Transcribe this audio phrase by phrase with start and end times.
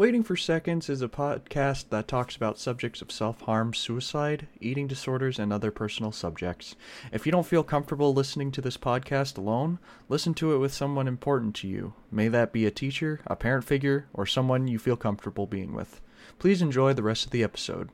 [0.00, 4.86] Waiting for Seconds is a podcast that talks about subjects of self harm, suicide, eating
[4.86, 6.74] disorders, and other personal subjects.
[7.12, 9.78] If you don't feel comfortable listening to this podcast alone,
[10.08, 11.92] listen to it with someone important to you.
[12.10, 16.00] May that be a teacher, a parent figure, or someone you feel comfortable being with.
[16.38, 17.90] Please enjoy the rest of the episode.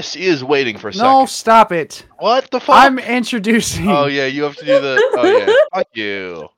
[0.00, 1.06] This is waiting for a second.
[1.06, 2.06] No, stop it.
[2.20, 2.74] What the fuck?
[2.74, 3.86] I'm introducing.
[3.90, 5.10] Oh yeah, you have to do the.
[5.12, 6.48] Oh yeah, fuck you.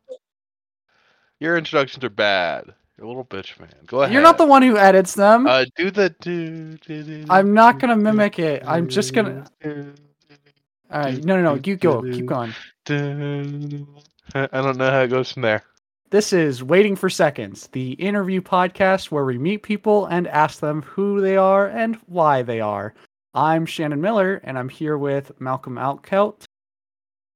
[1.41, 2.73] Your introductions are bad.
[2.97, 3.75] You're a little bitch, man.
[3.85, 4.13] Go ahead.
[4.13, 5.49] You're not the one who edits them.
[5.49, 6.15] Uh, do the.
[6.21, 8.63] Do, do, do, I'm not gonna mimic it.
[8.65, 9.45] I'm just gonna.
[9.65, 11.61] All right, no, no, no.
[11.65, 12.01] You go.
[12.01, 12.55] Keep going.
[12.89, 15.65] I don't know how it goes from there.
[16.11, 20.83] This is Waiting for Seconds, the interview podcast where we meet people and ask them
[20.83, 22.95] who they are and why they are.
[23.35, 26.45] I'm Shannon Miller, and I'm here with Malcolm Alkelt.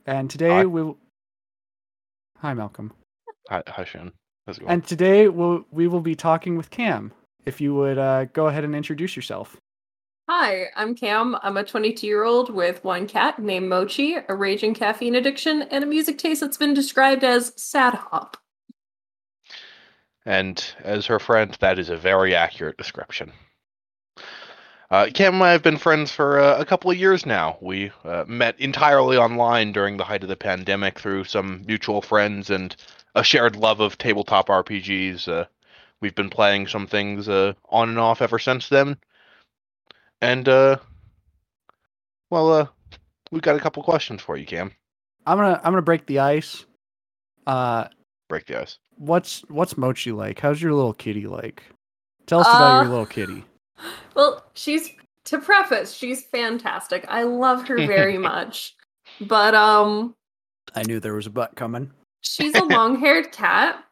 [0.05, 0.65] And today Hi.
[0.67, 0.83] we.
[0.83, 0.99] will
[2.39, 2.93] Hi, Malcolm.
[3.49, 4.13] Hi, hi Shannon.
[4.47, 4.73] How's it going?
[4.73, 7.13] And today we'll, we will be talking with Cam.
[7.47, 9.57] If you would uh, go ahead and introduce yourself.
[10.29, 11.37] Hi, I'm Cam.
[11.43, 15.83] I'm a 22 year old with one cat named Mochi, a raging caffeine addiction, and
[15.83, 18.37] a music taste that's been described as sad hop.
[20.27, 23.33] And as her friend, that is a very accurate description.
[24.91, 27.59] Uh, Cam and I have been friends for uh, a couple of years now.
[27.61, 32.51] We uh, met entirely online during the height of the pandemic through some mutual friends
[32.51, 32.75] and
[33.15, 35.27] a shared love of tabletop RPGs.
[35.27, 35.47] Uh,
[36.01, 38.97] we've been playing some things uh, on and off ever since then.
[40.21, 40.77] And, uh,
[42.31, 42.67] well, uh,
[43.33, 44.73] we've got a couple questions for you, Cam.
[45.27, 46.65] I'm gonna I'm gonna break the ice.
[47.47, 47.89] Uh,
[48.29, 48.79] Break the ice.
[48.97, 50.39] what's what's Mochi like?
[50.39, 51.65] How's your little kitty like?
[52.27, 53.45] Tell us about your little kitty.
[54.15, 54.91] Well, she's
[55.25, 57.05] to preface, she's fantastic.
[57.09, 58.75] I love her very much.
[59.21, 60.15] But um
[60.75, 61.91] I knew there was a butt coming.
[62.21, 63.83] she's a long-haired cat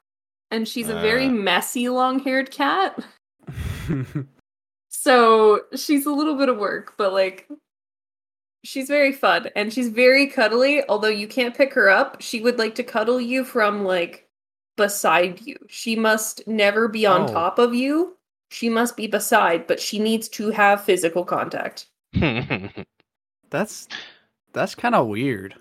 [0.51, 1.31] and she's a very Uh.
[1.33, 3.05] messy long-haired cat.
[4.89, 7.47] So she's a little bit of work, but like
[8.65, 10.83] she's very fun and she's very cuddly.
[10.89, 14.27] Although you can't pick her up, she would like to cuddle you from like
[14.79, 15.57] beside you.
[15.69, 17.33] She must never be on Oh.
[17.33, 18.17] top of you.
[18.55, 21.87] She must be beside, but she needs to have physical contact.
[23.51, 23.89] that's
[24.53, 25.57] that's kind of weird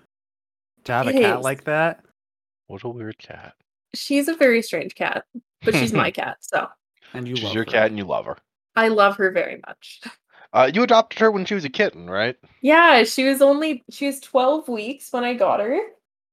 [0.84, 1.44] to have a cat is.
[1.44, 2.04] like that.
[2.68, 3.54] what a weird cat.
[3.94, 5.24] She's a very strange cat,
[5.62, 6.68] but she's my cat, so
[7.14, 7.70] And you She's love your her.
[7.70, 8.36] cat and you love her.
[8.76, 10.00] I love her very much.
[10.52, 12.36] Uh, you adopted her when she was a kitten, right?
[12.60, 15.78] Yeah, she was only she was 12 weeks when I got her.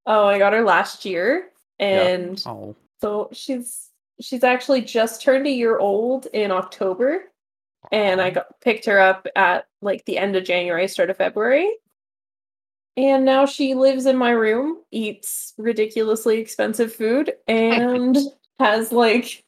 [0.06, 1.50] Oh, I got her last year.
[1.80, 3.90] And Oh, so she's
[4.22, 7.26] she's actually just turned a year old in October.
[7.92, 11.70] And I got picked her up at like the end of January, start of February.
[12.98, 18.18] And now she lives in my room, eats ridiculously expensive food, and
[18.60, 19.44] has like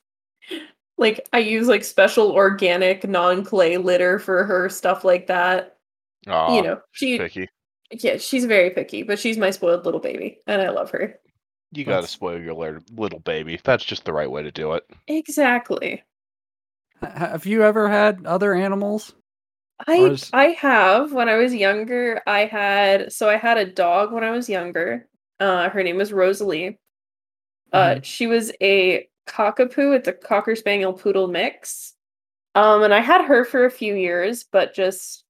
[0.97, 5.78] like I use like special organic non-clay litter for her, stuff like that.
[6.28, 7.50] Aw, you know, she picky.
[7.91, 11.19] yeah, she's very picky, but she's my spoiled little baby, and I love her.
[11.73, 12.53] You gotta spoil your
[12.91, 13.59] little baby.
[13.63, 14.85] That's just the right way to do it.
[15.07, 16.03] Exactly.
[17.01, 19.13] Have you ever had other animals?
[19.88, 22.22] I Or is- I have when I was younger.
[22.28, 25.07] I had so I had a dog when I was younger.
[25.39, 26.79] Uh, her name was Rosalie.
[27.73, 29.95] Uh, she was a cockapoo.
[29.95, 31.95] It's a cocker spaniel poodle mix.
[32.55, 35.22] Um, and I had her for a few years, but just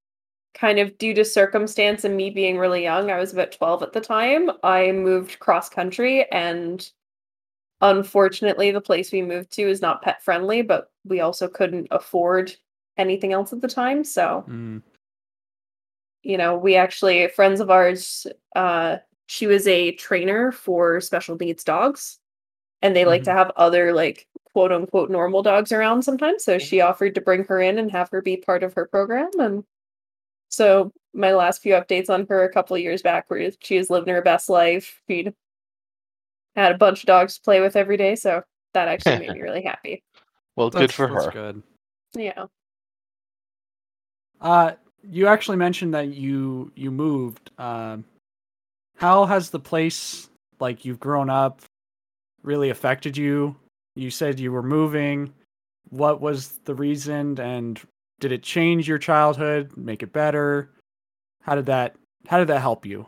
[0.53, 3.93] kind of due to circumstance and me being really young, I was about twelve at
[3.93, 4.51] the time.
[4.63, 6.87] I moved cross country, and
[7.81, 10.61] unfortunately, the place we moved to is not pet friendly.
[10.61, 12.53] But we also couldn't afford
[12.97, 14.81] anything else at the time, so Mm,
[16.23, 18.25] you know, we actually friends of ours,
[18.55, 18.97] uh,
[19.27, 22.19] she was a trainer for special needs dogs,
[22.81, 26.43] and they like to have other like quote unquote normal dogs around sometimes.
[26.43, 29.31] So she offered to bring her in and have her be part of her program.
[29.39, 29.63] And
[30.53, 33.89] so my last few updates on her a couple of years back were she was
[33.89, 35.01] living her best life.
[35.09, 35.33] She'd
[36.55, 38.43] had a bunch of dogs to play with every day, so
[38.75, 40.03] that actually made me really happy.
[40.55, 41.31] Well, good for that's her.
[41.31, 41.63] Good.
[42.13, 42.45] Yeah.
[44.39, 44.73] Uh,
[45.09, 47.49] you actually mentioned that you you moved.
[47.57, 48.05] Um,
[48.97, 50.29] how has the place
[50.59, 51.63] like you've grown up
[52.43, 53.55] really affected you?
[53.95, 55.33] You said you were moving.
[55.89, 57.81] What was the reason, and
[58.19, 59.75] did it change your childhood?
[59.75, 60.71] Make it better?
[61.41, 61.95] How did that
[62.27, 63.07] how did that help you?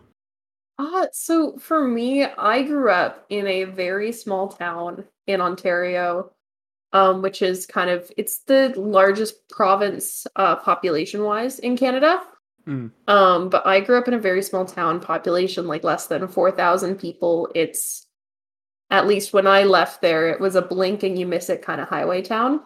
[0.77, 6.33] Uh, so for me, I grew up in a very small town in Ontario,
[6.91, 12.21] um, which is kind of it's the largest province uh, population wise in Canada.
[12.67, 12.91] Mm.
[13.07, 16.51] Um, but I grew up in a very small town, population like less than four
[16.51, 17.49] thousand people.
[17.55, 18.05] It's
[18.89, 21.79] at least when I left there, it was a blink and you miss it kind
[21.79, 22.61] of highway town.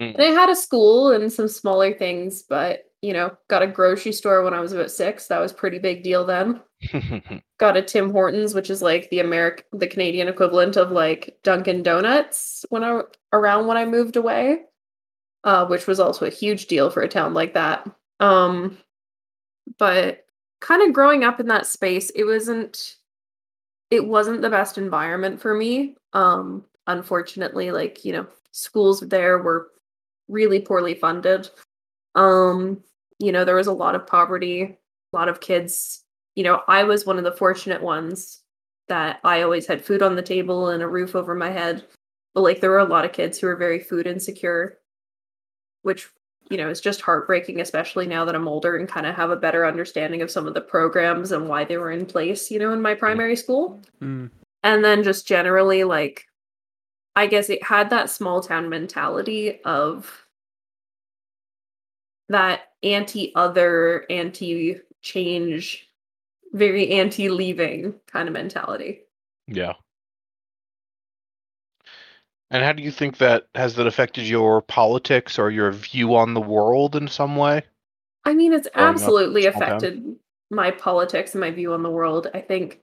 [0.00, 0.14] Mm.
[0.14, 4.12] And I had a school and some smaller things, but you know, got a grocery
[4.12, 5.26] store when I was about six.
[5.26, 6.62] That was pretty big deal then.
[7.58, 11.82] got a Tim Hortons, which is like the American, the Canadian equivalent of like Dunkin'
[11.82, 13.02] Donuts when I
[13.34, 14.62] around when I moved away,
[15.44, 17.86] uh, which was also a huge deal for a town like that.
[18.20, 18.78] Um,
[19.78, 20.24] but
[20.62, 22.96] kind of growing up in that space, it wasn't,
[23.90, 25.96] it wasn't the best environment for me.
[26.14, 29.68] Um, unfortunately, like you know, schools there were
[30.28, 31.48] really poorly funded.
[32.14, 32.82] Um,
[33.18, 36.04] you know, there was a lot of poverty, a lot of kids.
[36.34, 38.40] You know, I was one of the fortunate ones
[38.88, 41.84] that I always had food on the table and a roof over my head.
[42.34, 44.78] But like there were a lot of kids who were very food insecure,
[45.82, 46.08] which,
[46.50, 49.36] you know, is just heartbreaking, especially now that I'm older and kind of have a
[49.36, 52.72] better understanding of some of the programs and why they were in place, you know,
[52.72, 53.80] in my primary school.
[54.02, 54.30] Mm.
[54.62, 56.26] And then just generally, like,
[57.16, 60.26] I guess it had that small town mentality of
[62.28, 65.88] that anti other, anti change,
[66.52, 69.02] very anti leaving kind of mentality.
[69.46, 69.74] yeah.
[72.50, 76.32] And how do you think that has that affected your politics or your view on
[76.34, 77.62] the world in some way?
[78.24, 79.52] I mean, it's Growing absolutely town.
[79.52, 80.16] affected
[80.50, 82.28] my politics and my view on the world.
[82.34, 82.82] I think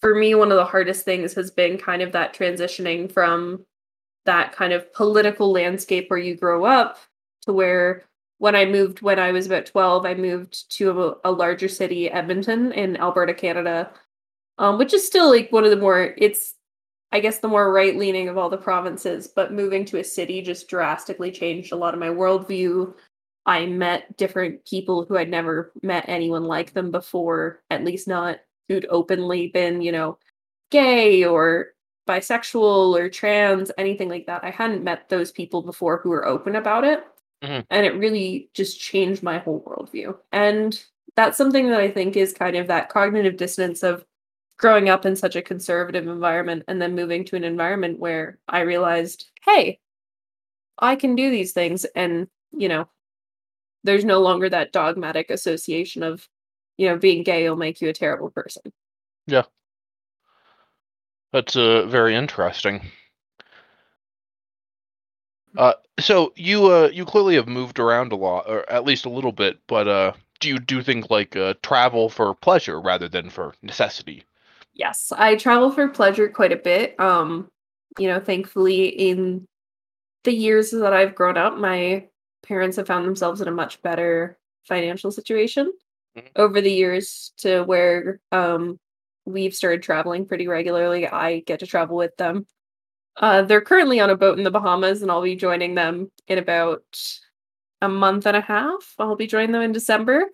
[0.00, 3.64] for me, one of the hardest things has been kind of that transitioning from
[4.24, 6.98] that kind of political landscape where you grow up
[7.42, 8.04] to where
[8.38, 12.08] when I moved when I was about 12, I moved to a, a larger city,
[12.10, 13.90] Edmonton in Alberta, Canada,
[14.58, 16.54] um, which is still like one of the more, it's,
[17.10, 19.26] I guess, the more right leaning of all the provinces.
[19.26, 22.94] But moving to a city just drastically changed a lot of my worldview.
[23.46, 28.38] I met different people who I'd never met anyone like them before, at least not
[28.68, 30.18] who'd openly been, you know,
[30.70, 31.68] gay or
[32.08, 34.44] bisexual or trans, anything like that.
[34.44, 37.04] I hadn't met those people before who were open about it.
[37.42, 37.64] Mhm.
[37.70, 40.16] And it really just changed my whole worldview.
[40.32, 40.82] And
[41.16, 44.04] that's something that I think is kind of that cognitive dissonance of
[44.58, 48.60] growing up in such a conservative environment and then moving to an environment where I
[48.60, 49.80] realized, hey,
[50.78, 51.84] I can do these things.
[51.94, 52.88] And, you know,
[53.84, 56.28] there's no longer that dogmatic association of,
[56.78, 58.62] you know, being gay will make you a terrible person.
[59.26, 59.42] Yeah.
[61.32, 62.80] That's uh, very interesting.
[65.56, 69.10] Uh, so you uh, you clearly have moved around a lot, or at least a
[69.10, 69.58] little bit.
[69.66, 74.24] But uh, do you do things like uh, travel for pleasure rather than for necessity?
[74.72, 76.98] Yes, I travel for pleasure quite a bit.
[77.00, 77.50] Um,
[77.98, 79.46] you know, thankfully in
[80.24, 82.06] the years that I've grown up, my
[82.42, 85.72] parents have found themselves in a much better financial situation
[86.22, 86.30] Mhm.
[86.36, 88.78] over the years to where um
[89.24, 91.06] we've started traveling pretty regularly.
[91.06, 92.46] I get to travel with them.
[93.16, 96.38] Uh, they're currently on a boat in the Bahamas, and I'll be joining them in
[96.38, 96.84] about
[97.82, 98.94] a month and a half.
[98.98, 100.24] I'll be joining them in December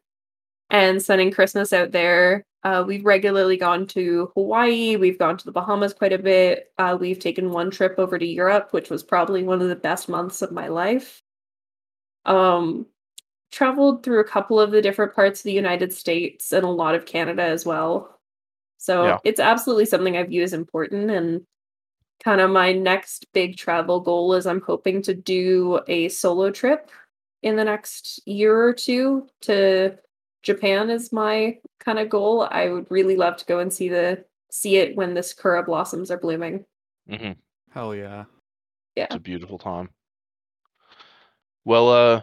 [0.70, 2.44] and spending Christmas out there.
[2.64, 4.96] Uh, we've regularly gone to Hawaii.
[4.96, 6.72] We've gone to the Bahamas quite a bit.
[6.78, 10.08] Uh, we've taken one trip over to Europe, which was probably one of the best
[10.08, 11.22] months of my life.
[12.24, 12.86] Um,
[13.54, 16.94] traveled through a couple of the different parts of the United States and a lot
[16.94, 18.18] of Canada as well.
[18.78, 19.18] So Yeah.
[19.24, 21.10] it's absolutely something I view as important.
[21.10, 21.46] And
[22.22, 26.90] kind of my next big travel goal is I'm hoping to do a solo trip
[27.42, 29.96] in the next year or two to
[30.42, 32.48] Japan is my kind of goal.
[32.50, 36.10] I would really love to go and see the see it when the sakura blossoms
[36.10, 36.64] are blooming.
[37.08, 37.32] Mm-hmm.
[37.70, 38.24] Hell yeah!
[38.96, 39.04] yeah.
[39.04, 39.90] It's a beautiful time.
[41.64, 42.20] Well, uh,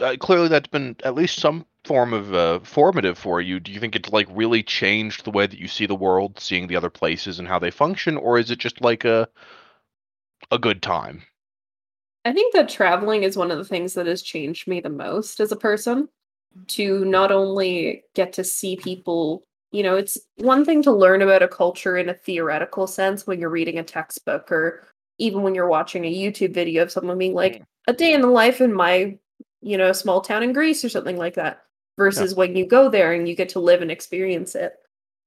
[0.00, 3.60] uh, clearly that's been at least some form of uh, formative for you.
[3.60, 6.66] Do you think it's like really changed the way that you see the world, seeing
[6.66, 9.28] the other places and how they function, or is it just like a
[10.50, 11.22] a good time?
[12.24, 15.40] I think that traveling is one of the things that has changed me the most
[15.40, 16.08] as a person
[16.68, 21.42] to not only get to see people, you know, it's one thing to learn about
[21.42, 24.84] a culture in a theoretical sense when you're reading a textbook or
[25.18, 28.26] even when you're watching a YouTube video of someone being like, a day in the
[28.26, 29.18] life in my,
[29.62, 31.62] you know, a small town in Greece or something like that,
[31.96, 34.74] versus when you go there and you get to live and experience it.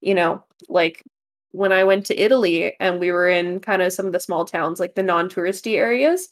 [0.02, 1.04] You know, like
[1.52, 4.44] when I went to Italy and we were in kind of some of the small
[4.46, 6.30] towns, like the non touristy areas,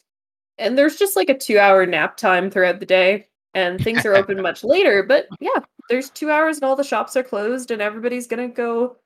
[0.58, 3.26] and there's just like a two hour nap time throughout the day.
[3.54, 5.02] and things are open much later.
[5.02, 8.96] But yeah, there's two hours and all the shops are closed and everybody's gonna go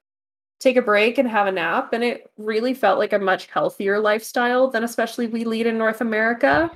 [0.60, 1.92] take a break and have a nap.
[1.92, 6.00] And it really felt like a much healthier lifestyle than especially we lead in North
[6.00, 6.70] America.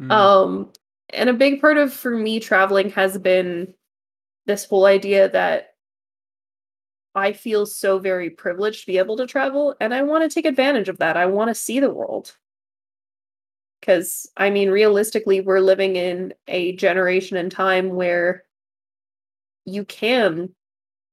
[0.00, 0.10] Mm.
[0.10, 0.72] Um,
[1.12, 3.74] and a big part of for me traveling has been
[4.46, 5.74] this whole idea that
[7.14, 10.46] I feel so very privileged to be able to travel, and I want to take
[10.46, 11.16] advantage of that.
[11.16, 12.36] I want to see the world.
[13.80, 18.44] Because, I mean, realistically, we're living in a generation and time where
[19.64, 20.54] you can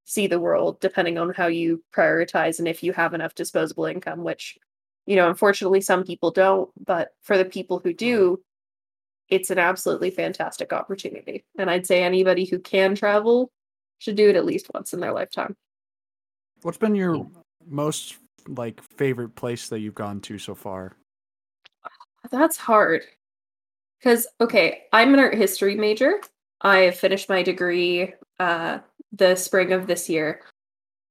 [0.03, 4.23] see the world depending on how you prioritize and if you have enough disposable income,
[4.23, 4.57] which,
[5.05, 6.69] you know, unfortunately, some people don't.
[6.85, 8.41] But for the people who do,
[9.29, 11.46] it's an absolutely fantastic opportunity.
[11.57, 13.51] And I'd say anybody who can travel
[14.00, 15.55] should do it at least once in their lifetime.
[16.62, 17.27] What's been your
[17.67, 18.17] most
[18.48, 20.96] like favorite place that you've gone to so far?
[22.31, 23.03] That's hard.
[24.00, 26.22] Because, okay, I'm an art history major.
[26.62, 28.79] I finished my degree uh,
[29.12, 30.41] the spring of this year.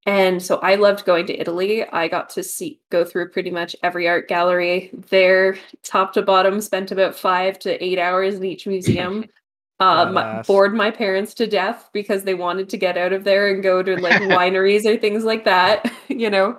[0.07, 1.85] And so I loved going to Italy.
[1.85, 6.61] I got to see go through pretty much every art gallery there, top to bottom,
[6.61, 9.27] spent about five to eight hours in each museum.
[9.79, 13.63] Um, bored my parents to death because they wanted to get out of there and
[13.63, 16.59] go to like wineries or things like that, you know.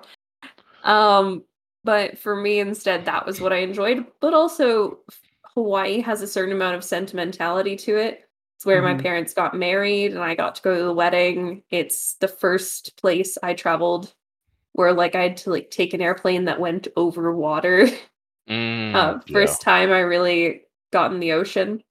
[0.83, 1.43] Um,
[1.83, 4.05] but for me instead, that was what I enjoyed.
[4.21, 4.99] But also,
[5.55, 8.26] Hawaii has a certain amount of sentimentality to it.
[8.57, 9.01] It's where my Mhm.
[9.01, 11.63] parents got married and I got to go to the wedding.
[11.69, 14.13] It's the first place I traveled
[14.73, 17.87] where like I had to like take an airplane that went over water.
[18.49, 19.33] Mm, uh, yeah.
[19.33, 21.83] first time I really got in the ocean.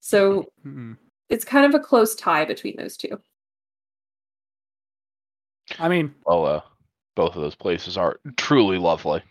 [0.00, 0.96] So Mm-mm.
[1.28, 3.20] it's kind of a close tie between those two.
[5.78, 6.60] I mean, Well, uh,
[7.14, 9.22] both of those places are truly lovely.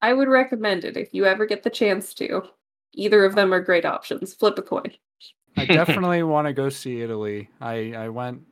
[0.00, 2.48] I would recommend it if you ever get the chance to.
[2.92, 4.32] Either of them are great options.
[4.32, 4.92] Flip a coin.
[5.56, 7.48] I definitely want to go see Italy.
[7.60, 8.42] I I went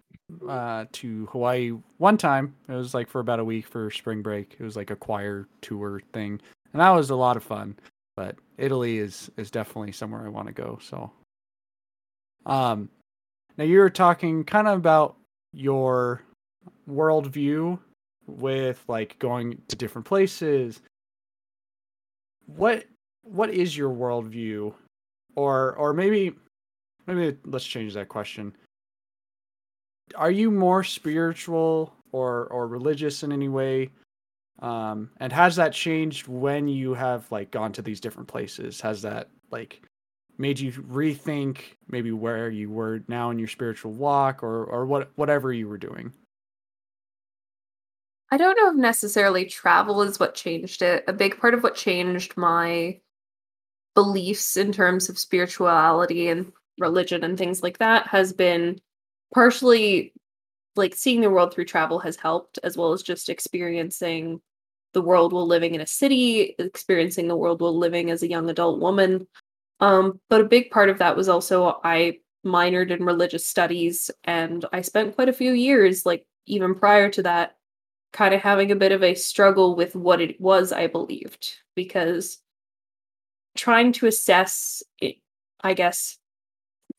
[0.49, 2.55] uh, to Hawaii one time.
[2.69, 4.57] It was like for about a week for spring break.
[4.59, 6.41] It was like a choir tour thing,
[6.73, 7.77] and that was a lot of fun.
[8.17, 10.79] But Italy is is definitely somewhere I want to go.
[10.83, 11.11] So,
[12.47, 12.89] um,
[13.57, 15.17] now you were talking kind of about
[15.53, 16.23] your
[16.89, 17.79] worldview
[18.27, 20.81] with like going to different places.
[22.47, 22.85] What
[23.23, 24.75] what is your worldview,
[25.37, 26.35] or or maybe
[27.07, 28.55] maybe let's change that question.
[30.15, 33.91] Are you more spiritual or or religious in any way?
[34.61, 38.81] Um, and has that changed when you have like gone to these different places?
[38.81, 39.83] Has that like
[40.39, 45.11] made you rethink maybe where you were now in your spiritual walk or or what
[45.17, 46.13] whatever you were doing?
[48.31, 51.05] I don't know if necessarily travel is what changed it.
[51.07, 52.99] A big part of what changed my
[53.95, 56.51] beliefs in terms of spirituality and
[56.83, 58.79] religion and things like that has been
[59.33, 60.13] partially
[60.77, 64.41] like seeing the world through travel has helped, as well as just experiencing
[64.93, 68.51] the world while living in a city, experiencing the world while living as a young
[68.51, 69.27] adult woman.
[69.81, 74.65] Um, but a big part of that was also I minored in religious studies and
[74.73, 77.57] I spent quite a few years, like even prior to that,
[78.13, 82.39] kind of having a bit of a struggle with what it was I believed because
[83.57, 85.17] trying to assess it,
[85.63, 86.19] I guess,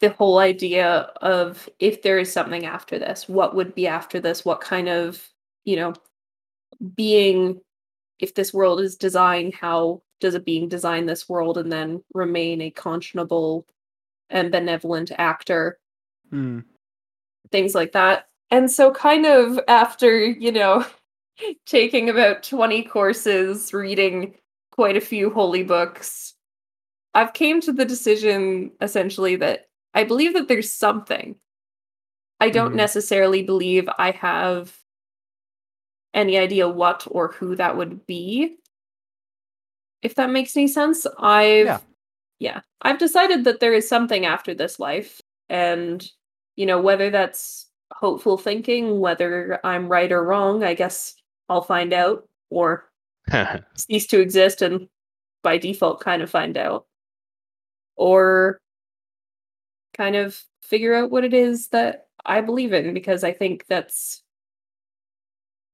[0.03, 4.43] the whole idea of if there is something after this, what would be after this,
[4.43, 5.29] what kind of,
[5.63, 5.93] you know,
[6.93, 7.61] being,
[8.19, 12.59] if this world is designed, how does a being design this world and then remain
[12.59, 13.63] a conscionable
[14.29, 15.79] and benevolent actor?
[16.29, 16.59] Hmm.
[17.49, 18.27] things like that.
[18.51, 20.85] And so, kind of after, you know,
[21.65, 24.35] taking about 20 courses, reading
[24.73, 26.33] quite a few holy books,
[27.13, 31.35] I've came to the decision essentially that I believe that there's something.
[32.39, 32.77] I don't Mhm.
[32.77, 34.77] necessarily believe I have
[36.13, 38.57] any idea what or who that would be.
[40.01, 41.79] If that makes any sense, I've Yeah.
[42.39, 46.05] yeah, I've decided that there is something after this life and
[46.57, 51.15] you know whether that's hopeful thinking, whether I'm right or wrong, I guess
[51.49, 52.91] I'll find out or
[53.77, 54.89] cease to exist and
[55.43, 56.87] by default kind of find out
[57.95, 58.59] or
[59.95, 64.23] kind of figure out what it is that I believe in because I think that's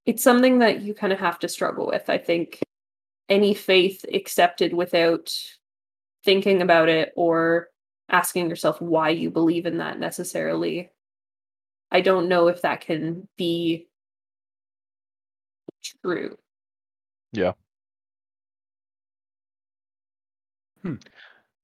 [0.06, 2.10] it's something that you kind of have to struggle with.
[2.10, 2.60] I think
[3.28, 5.34] any faith accepted without
[6.24, 7.70] thinking about it or
[8.10, 10.90] asking yourself why you believe in that necessarily
[11.92, 13.88] I don't know if that can be
[16.04, 16.38] true.
[17.32, 17.54] Yeah.
[20.84, 20.96] Hmm.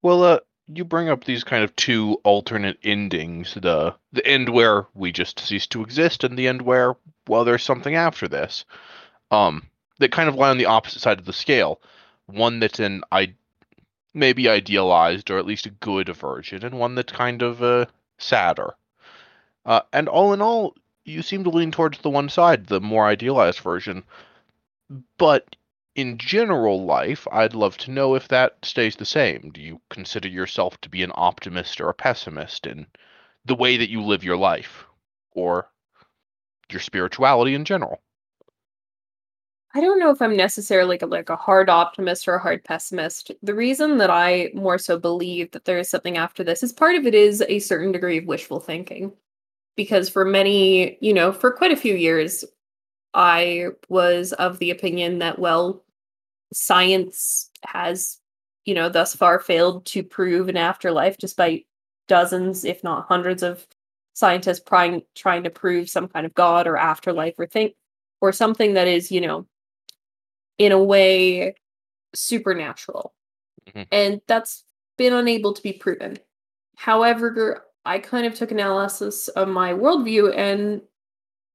[0.01, 4.87] Well, uh, you bring up these kind of two alternate endings the the end where
[4.93, 6.95] we just cease to exist and the end where
[7.27, 8.65] well there's something after this
[9.31, 9.63] um
[9.99, 11.79] that kind of lie on the opposite side of the scale.
[12.27, 13.33] One that's an i
[14.13, 17.85] maybe idealized or at least a good version and one that's kind of uh,
[18.17, 18.73] sadder.
[19.65, 23.05] Uh, and all in all you seem to lean towards the one side the more
[23.05, 24.03] idealized version.
[25.17, 25.55] But
[25.95, 29.51] in general life, I'd love to know if that stays the same.
[29.53, 32.85] Do you consider yourself to be an optimist or a pessimist in
[33.45, 34.85] the way that you live your life
[35.31, 35.69] or
[36.69, 38.01] your spirituality in general?
[39.73, 43.31] I don't know if I'm necessarily like a, hard optimist or a hard pessimist.
[43.43, 46.95] The reason that I more so believe that there is something after this is part
[46.95, 49.11] of it is a certain degree of wishful thinking.
[49.75, 52.45] Because for many, you know, for quite a few years,
[53.13, 55.84] I was of the opinion that, well,
[56.53, 58.19] science has,
[58.65, 61.67] you know, thus far failed to prove an afterlife, despite
[62.07, 63.65] dozens, if not hundreds, of
[64.13, 67.75] scientists trying trying to prove some kind of god or afterlife or think
[68.21, 69.45] or something that is, you know,
[70.57, 71.53] in a way
[72.13, 73.13] supernatural.
[73.67, 73.83] Mm-hmm.
[73.91, 74.63] And that's
[74.97, 76.17] been unable to be proven.
[76.77, 80.81] However, I kind of took analysis of my worldview and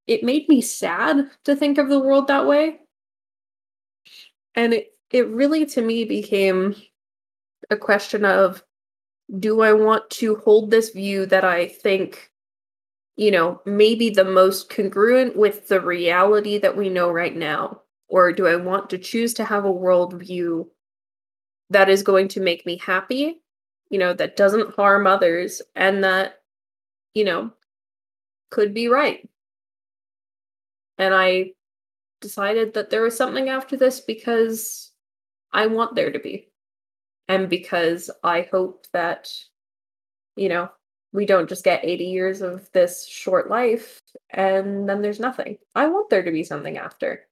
[0.07, 2.81] it made me sad to think of the world that way
[4.55, 6.75] and it, it really to me became
[7.71, 8.63] a question of
[9.39, 12.31] do I want to hold this view that I think,
[13.17, 17.83] you know, maybe the most congruent with the reality that we know right now?
[18.09, 20.67] Or do I want to choose to have a worldview
[21.71, 23.41] that is going to make me happy,
[23.89, 26.41] you know, that doesn't harm others and that,
[27.15, 27.53] you know,
[28.51, 29.29] could be right?
[30.99, 31.53] And I
[32.21, 34.93] decided that there was something after this because
[35.53, 36.51] I want there to be.
[37.29, 39.33] And because I hope that,
[40.37, 40.71] you know,
[41.13, 44.01] we don't just get 80 years of this short life
[44.31, 45.59] and then there's nothing.
[45.75, 47.27] I want there to be something after.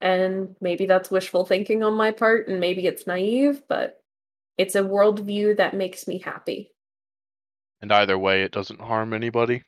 [0.00, 4.02] And maybe that's wishful thinking on my part, and maybe it's naive, but
[4.58, 6.72] it's a worldview that makes me happy.
[7.80, 9.62] And either way, it doesn't harm anybody.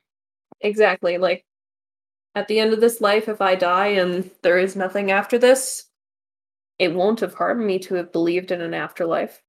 [0.61, 1.17] Exactly.
[1.17, 1.43] Like,
[2.37, 5.85] at the end of this life, if I die and there is nothing after this,
[6.77, 9.41] it won't have harmed me to have believed in an afterlife.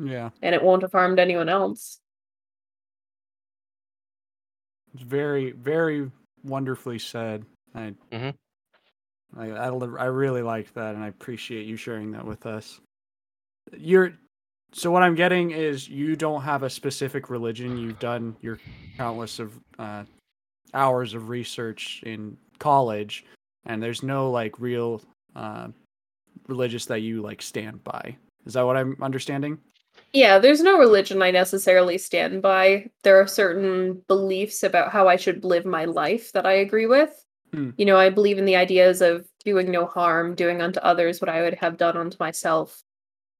[0.00, 0.30] Yeah.
[0.40, 1.98] And it won't have harmed anyone else.
[4.94, 6.12] It's very, very
[6.44, 7.44] wonderfully said.
[7.74, 9.40] I, mm-hmm.
[9.40, 12.80] I, I, I really like that, and I appreciate you sharing that with us.
[13.76, 14.12] You're
[14.74, 17.76] so what I'm getting is you don't have a specific religion.
[17.76, 18.58] You've done your
[18.96, 20.04] countless of uh,
[20.74, 23.24] hours of research in college,
[23.66, 25.02] and there's no like real
[25.36, 25.68] uh,
[26.48, 28.16] religious that you like stand by.
[28.46, 29.58] Is that what I'm understanding?
[30.12, 32.90] Yeah, there's no religion I necessarily stand by.
[33.02, 37.24] There are certain beliefs about how I should live my life that I agree with.
[37.52, 37.70] Hmm.
[37.76, 41.28] You know, I believe in the ideas of doing no harm, doing unto others what
[41.28, 42.82] I would have done unto myself,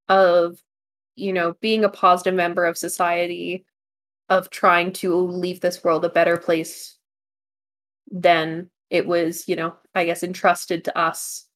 [0.08, 0.58] of,
[1.16, 3.64] you know, being a positive member of society,
[4.28, 6.98] of trying to leave this world a better place
[8.10, 11.46] then it was, you know, I guess entrusted to us.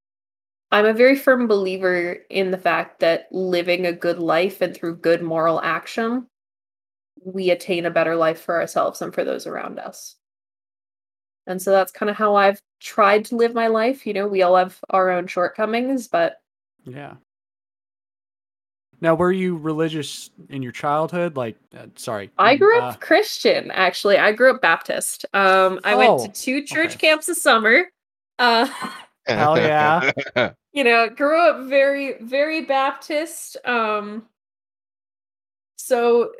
[0.72, 4.96] I'm a very firm believer in the fact that living a good life and through
[4.96, 6.26] good moral action,
[7.24, 10.16] we attain a better life for ourselves and for those around us.
[11.46, 14.06] And so that's kind of how I've tried to live my life.
[14.06, 16.36] You know, we all have our own shortcomings, but
[16.84, 17.14] yeah.
[19.00, 21.36] Now, were you religious in your childhood?
[21.36, 23.70] Like, uh, sorry, I grew up uh, Christian.
[23.70, 25.26] Actually, I grew up Baptist.
[25.34, 27.08] Um, I oh, went to two church okay.
[27.08, 27.84] camps a summer.
[28.38, 28.68] Uh,
[29.26, 30.10] Hell yeah!
[30.72, 33.56] you know, grew up very, very Baptist.
[33.64, 34.24] Um,
[35.76, 36.32] so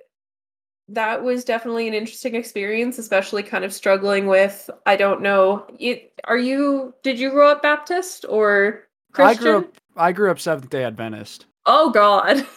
[0.89, 4.71] that was definitely an interesting experience, especially kind of struggling with.
[4.87, 5.67] I don't know.
[5.79, 6.95] It, are you?
[7.03, 9.39] Did you grow up Baptist or Christian?
[9.39, 9.77] I grew up.
[9.97, 11.47] I grew up Seventh Day Adventist.
[11.67, 12.47] Oh god.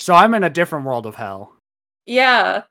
[0.00, 1.56] So I'm in a different world of hell.
[2.06, 2.62] Yeah.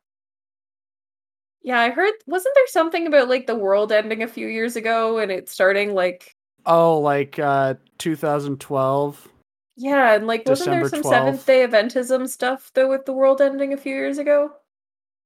[1.61, 5.17] Yeah, I heard wasn't there something about like the world ending a few years ago
[5.17, 6.31] and it starting like
[6.65, 9.27] Oh, like uh 2012.
[9.75, 11.09] Yeah, and like December wasn't there some 12th.
[11.09, 14.53] Seventh Day Adventism stuff though with the world ending a few years ago?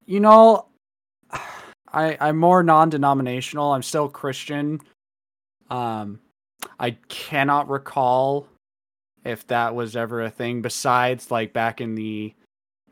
[0.04, 0.66] You know,
[1.92, 3.72] I I'm more non-denominational.
[3.72, 4.80] I'm still Christian.
[5.70, 6.18] Um,
[6.80, 8.48] I cannot recall
[9.24, 12.32] if that was ever a thing besides like back in the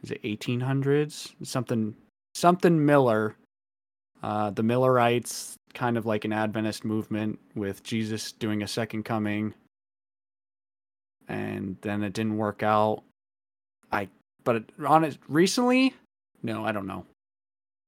[0.03, 1.95] is it 1800s something
[2.35, 3.37] something Miller
[4.23, 9.55] uh the Millerites kind of like an Adventist movement with Jesus doing a second coming
[11.29, 13.03] and then it didn't work out
[13.93, 14.09] I
[14.45, 15.95] but on it recently,
[16.43, 17.05] no, I don't know.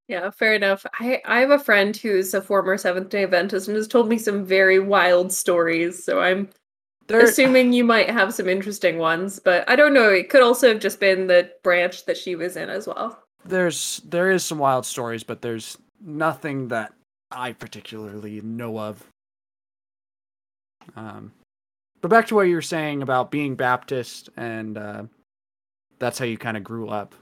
[0.08, 0.84] Yeah, fair enough.
[0.98, 4.18] I I have a friend who's a former Seventh Day Adventist and has told me
[4.18, 6.02] some very wild stories.
[6.04, 6.50] So I'm
[7.08, 10.08] There, assuming you might have some interesting ones, but I don't know.
[10.08, 13.22] It could also have just been the branch that she was in as well.
[13.44, 16.92] there's there is some wild stories, but there's nothing that
[17.30, 19.04] I particularly know of.
[20.96, 21.32] Um,
[22.00, 25.02] but back to what you were saying about being Baptist, and uh,
[25.98, 27.14] that's how you kind of grew up.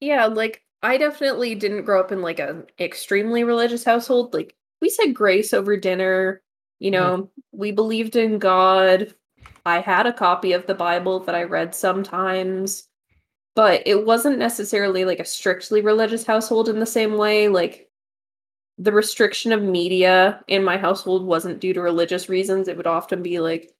[0.00, 4.34] Yeah, like I definitely didn't grow up in like an extremely religious household.
[4.34, 6.42] Like we said grace over dinner,
[6.82, 9.14] you know, we believed in God.
[9.64, 12.88] I had a copy of the Bible that I read sometimes,
[13.54, 17.46] but it wasn't necessarily like a strictly religious household in the same way.
[17.46, 17.88] Like
[18.78, 22.66] the restriction of media in my household wasn't due to religious reasons.
[22.66, 23.70] It would often be like,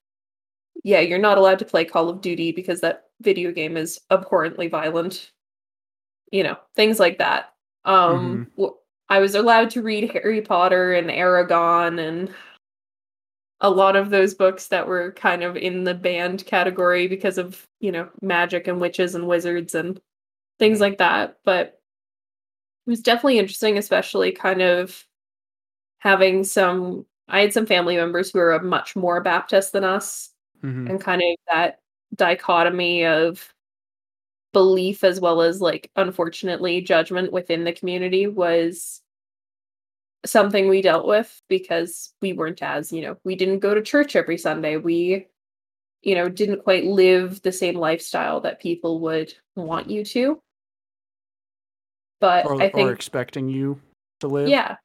[0.84, 4.68] yeah, you're not allowed to play Call of Duty because that video game is abhorrently
[4.68, 5.32] violent
[6.32, 7.52] you know things like that
[7.84, 8.74] um w-
[9.08, 12.34] i was allowed to read harry potter and eragon and
[13.62, 17.66] a lot of those books that were kind of in the banned category because of
[17.80, 20.00] you know magic and witches and wizards and
[20.58, 21.80] things like that but
[22.86, 25.06] it was definitely interesting especially kind of
[25.98, 30.30] having some i had some family members who are much more baptist than us
[30.64, 30.90] Mhm.
[30.90, 31.80] and kind of that
[32.16, 33.52] dichotomy of
[34.52, 39.01] belief as well as like unfortunately judgment within the community was
[40.24, 44.14] something we dealt with because we weren't as you know we didn't go to church
[44.14, 45.26] every sunday we
[46.02, 50.40] you know didn't quite live the same lifestyle that people would want you to
[52.20, 53.80] but Or, i think or expecting you
[54.22, 54.48] to live.
[54.48, 54.76] yeah.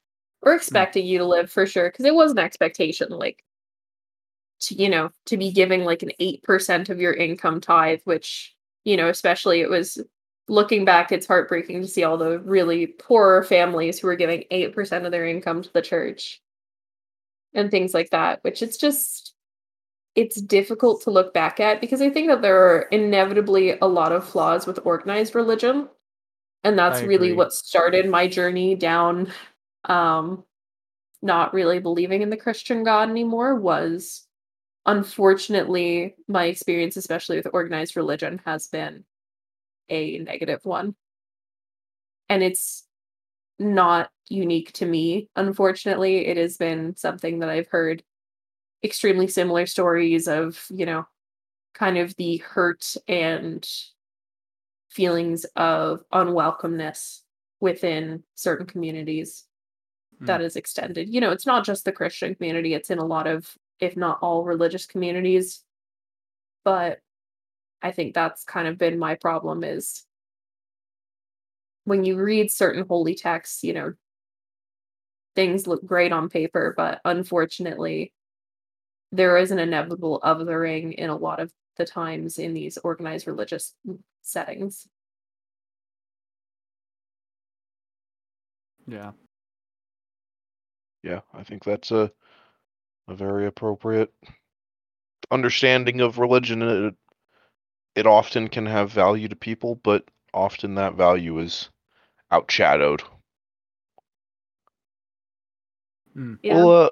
[0.42, 0.58] Or mm.
[0.58, 1.90] expecting you to live for sure.
[1.90, 3.44] Because it was an expectation, like
[4.62, 8.54] to, you know, to be giving like an eight percent of your income tithe, which,
[8.84, 9.98] you know, especially it was
[10.48, 14.74] looking back, it's heartbreaking to see all the really poor families who were giving eight
[14.74, 16.42] percent of their income to the church
[17.54, 19.34] and things like that, which it's just
[20.16, 24.12] it's difficult to look back at because I think that there are inevitably a lot
[24.12, 25.88] of flaws with organized religion.
[26.64, 29.32] And that's really what started my journey down
[29.86, 30.44] um
[31.22, 34.26] not really believing in the Christian God anymore was
[34.86, 39.04] unfortunately my experience especially with organized religion has been
[39.90, 40.96] a negative one.
[42.30, 42.86] And it's
[43.60, 46.28] not unique to me unfortunately.
[46.28, 48.04] It has been something that I've heard
[48.84, 51.08] extremely similar stories of, you know,
[51.74, 53.68] kind of the hurt and
[54.90, 57.22] feelings of unwelcomeness
[57.60, 59.46] within certain communities
[60.20, 60.26] hmm.
[60.26, 61.14] that is extended.
[61.14, 64.20] You know, it's not just the Christian community, it's in a lot of, if not
[64.22, 65.64] all, religious communities.
[66.64, 67.00] But
[67.82, 70.04] I think that's kind of been my problem is
[71.86, 73.94] when you read certain holy texts, you know,
[75.36, 78.14] things look great on paper, but unfortunately,
[79.12, 83.74] there is an inevitable othering in a lot of the times in these organized religious
[84.22, 84.88] settings.
[88.88, 89.12] Yeah.
[91.04, 92.12] Yeah, I think that's a
[93.08, 94.14] a very appropriate
[95.32, 96.62] understanding of religion.
[96.62, 96.92] Uh,
[97.98, 101.70] It, it often can have value to people, but often that value is
[102.32, 103.02] outshadowed.
[106.44, 106.56] Yeah.
[106.56, 106.92] Well,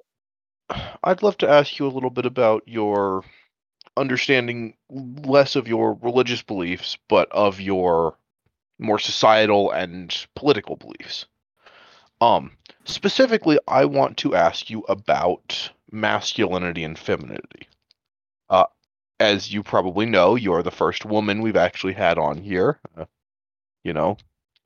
[0.69, 3.23] uh, I'd love to ask you a little bit about your
[3.97, 8.17] understanding less of your religious beliefs, but of your
[8.79, 11.25] more societal and political beliefs.
[12.21, 17.67] Um, specifically, I want to ask you about masculinity and femininity.
[18.49, 18.65] Uh,
[19.19, 22.79] as you probably know, you're the first woman we've actually had on here.
[22.97, 23.05] Uh,
[23.83, 24.17] you know,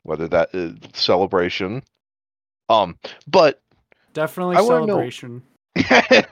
[0.04, 1.84] whether that is celebration.
[2.70, 3.62] Um, but
[4.14, 5.44] Definitely I wanna know- celebration.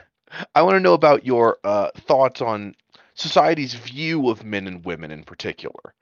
[0.55, 2.75] I want to know about your uh, thoughts on
[3.13, 5.93] society's view of men and women in particular.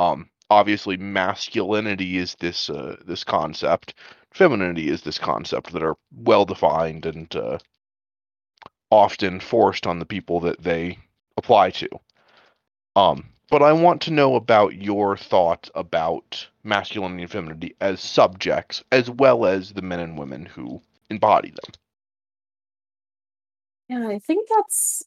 [0.00, 3.94] Um, obviously, masculinity is this uh, this concept.
[4.32, 7.58] Femininity is this concept that are well defined and uh,
[8.90, 10.98] often forced on the people that they
[11.38, 11.88] apply to.
[12.96, 18.84] Um, but I want to know about your thoughts about masculinity and femininity as subjects,
[18.92, 21.74] as well as the men and women who embody them.
[23.88, 25.02] Yeah, I think that's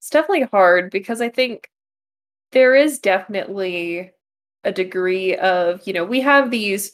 [0.00, 1.70] it's definitely hard because I think
[2.52, 4.10] there is definitely
[4.64, 6.92] a degree of, you know, we have these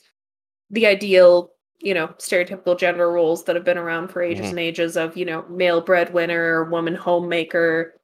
[0.70, 4.50] the ideal, you know, stereotypical gender roles that have been around for ages Mhm.
[4.50, 7.94] and ages of, you know, male breadwinner, woman homemaker,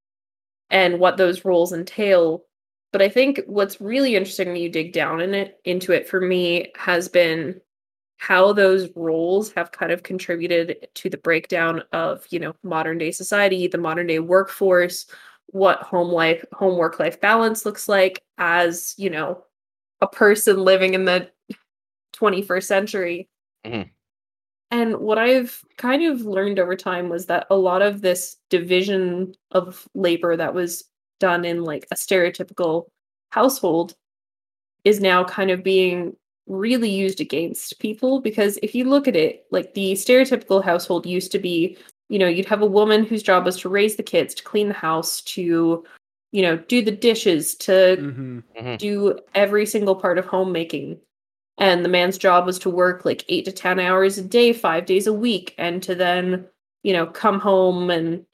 [0.70, 2.44] and what those roles entail.
[2.92, 6.20] But I think what's really interesting when you dig down in it into it for
[6.20, 7.61] me has been
[8.18, 13.11] how those roles have kind of contributed to the breakdown of, you know, modern day
[13.12, 15.06] society, the modern day workforce,
[15.48, 19.44] what home life, home work life balance looks like as, you know,
[20.00, 21.30] a person living in the
[22.14, 23.28] 21st century.
[23.64, 23.90] Mhm.
[24.70, 29.35] And what I've kind of learned over time was that a lot of this division
[29.53, 30.85] of labor that was
[31.20, 32.87] done in like a stereotypical
[33.31, 33.94] household
[34.85, 39.46] is now kind of being really used against people because if you look at it
[39.53, 41.77] like the stereotypical household used to be
[42.09, 44.68] you know you'd have a woman whose job was to raise the kids to clean
[44.68, 45.85] the house to
[46.33, 48.40] you know do the dishes to hmm
[48.79, 50.98] do every single part of homemaking.
[51.58, 54.86] And the man's job was to work like eight to 10 hours a day, five
[54.86, 56.46] days a week, and to then,
[56.82, 58.24] you know, come home and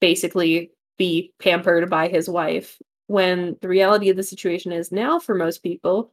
[0.00, 2.78] basically be pampered by his wife.
[3.06, 6.12] When the reality of the situation is now for most people,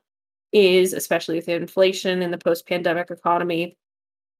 [0.52, 3.78] is especially with inflation in the post pandemic economy,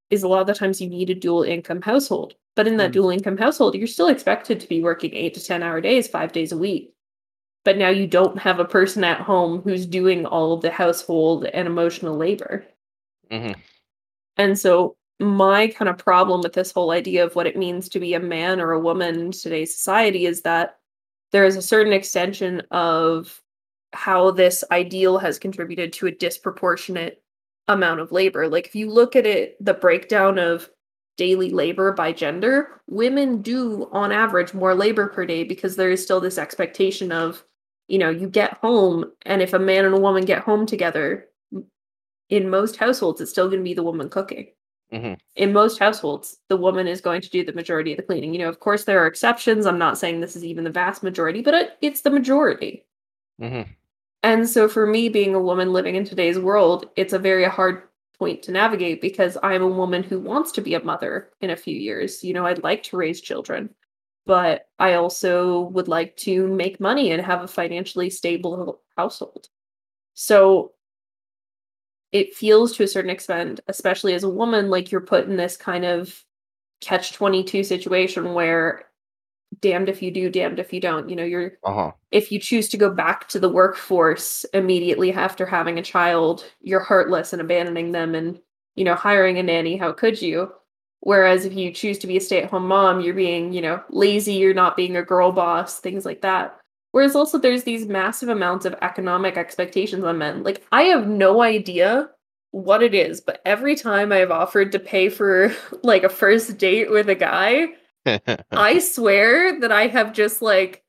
[0.10, 2.34] is a lot of the times you need a dual income household.
[2.56, 2.94] But in that Mm.
[2.94, 6.32] dual income household, you're still expected to be working eight to 10 hour days, five
[6.32, 6.94] days a week
[7.66, 11.46] but now you don't have a person at home who's doing all of the household
[11.46, 12.66] and emotional labor.
[13.32, 13.52] hmm
[14.38, 18.00] And so my kind of problem with this whole idea of what it means to
[18.00, 20.78] be a man or a woman in today's society is that
[21.32, 23.42] there is a certain extension of
[23.94, 27.22] how this ideal has contributed to a disproportionate
[27.68, 28.48] amount of labor.
[28.48, 30.70] Like if you look at it, the breakdown of
[31.18, 36.02] daily labor by gender, women do on average more labor per day because there is
[36.02, 37.44] still this expectation of,
[37.90, 41.28] you know, you get home and if a man and a woman get home together,
[42.30, 44.48] in most households, it's still going to be the woman cooking.
[44.94, 45.20] Mhm.
[45.36, 48.34] In most households, the woman is going to do the majority of the cleaning.
[48.34, 49.66] You know, of course, there are exceptions.
[49.66, 52.86] I'm not saying this is even the vast majority, but it, it's the majority.
[53.40, 53.62] hmm
[54.24, 57.84] And so, for me, being a woman living in today's world, it's a very hard
[58.20, 61.56] point to navigate because I'm a woman who wants to be a mother in a
[61.58, 62.24] few years.
[62.24, 63.74] You know, I'd like to raise children,
[64.30, 69.48] but I also would like to make money and have a financially stable household.
[70.14, 70.74] So,
[72.12, 75.58] it feels to a certain extent, especially as a woman, like you're put in this
[75.58, 76.24] kind of
[76.82, 78.86] catch 22 situation where
[79.62, 81.10] damned if you do, damned if you don't.
[81.10, 81.92] You know, you're Uh huh.
[82.12, 86.80] if you choose to go back to the workforce immediately after having a child, you're
[86.82, 88.40] heartless and abandoning them and,
[88.76, 89.78] you know, hiring a nanny.
[89.78, 90.52] How could you?
[91.02, 93.82] Whereas if you choose to be a stay at home mom, you're being, you know,
[93.90, 96.60] lazy, you're not being a girl boss, things like that.
[96.92, 100.44] Whereas also there's these massive amounts of economic expectations on men.
[100.44, 102.10] Like, I have no idea
[102.52, 106.90] what it is, but every time I've offered to pay for like a first date
[106.90, 107.70] with a guy,
[108.52, 110.84] I swear that I have just like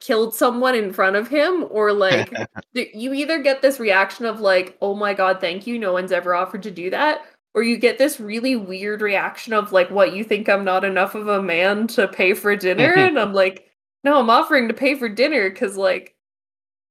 [0.00, 2.32] killed someone in front of him or like
[2.72, 6.36] you either get this reaction of like oh my god thank you no one's ever
[6.36, 7.22] offered to do that
[7.58, 11.16] or you get this really weird reaction of like what you think I'm not enough
[11.16, 13.68] of a man to pay for dinner and I'm like
[14.04, 16.14] no I'm offering to pay for dinner cuz like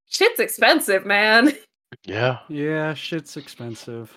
[0.09, 1.53] shit's expensive man
[2.05, 4.13] yeah, Yeah, shit's expensive.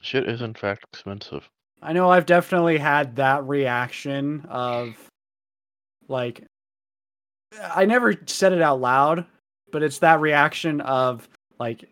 [0.00, 1.48] shit is in fact expensive.
[1.82, 4.94] I know I've definitely had that reaction of
[6.06, 6.44] like
[7.60, 9.26] I never said it out loud,
[9.72, 11.88] but it's that reaction of like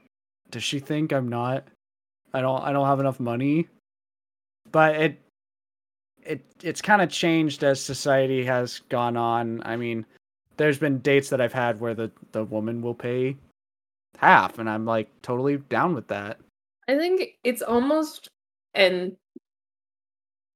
[0.50, 1.64] does she think I'm not
[2.32, 3.66] I don't I don't have enough money?
[4.72, 5.20] But it
[6.22, 9.62] it it's kind of changed as society has gone on.
[9.64, 10.05] I mean,
[10.57, 13.37] there's been dates that I've had where the the woman will pay
[14.18, 16.38] half and I'm like totally down with that.
[16.88, 18.29] I think it's almost
[18.74, 19.16] and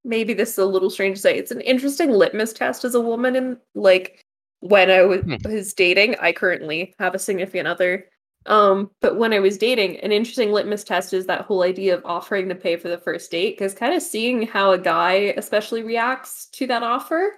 [0.04, 1.36] maybe this is a little strange to say.
[1.38, 4.22] It's an interesting litmus test as a woman and like
[4.60, 5.36] when I was, Hmm.
[5.44, 8.08] was dating, I currently have a significant other.
[8.46, 12.04] Um, but when I was dating, an interesting litmus test is that whole idea of
[12.06, 15.82] offering to pay for the first date, because kind of seeing how a guy especially
[15.82, 17.34] reacts to that offer,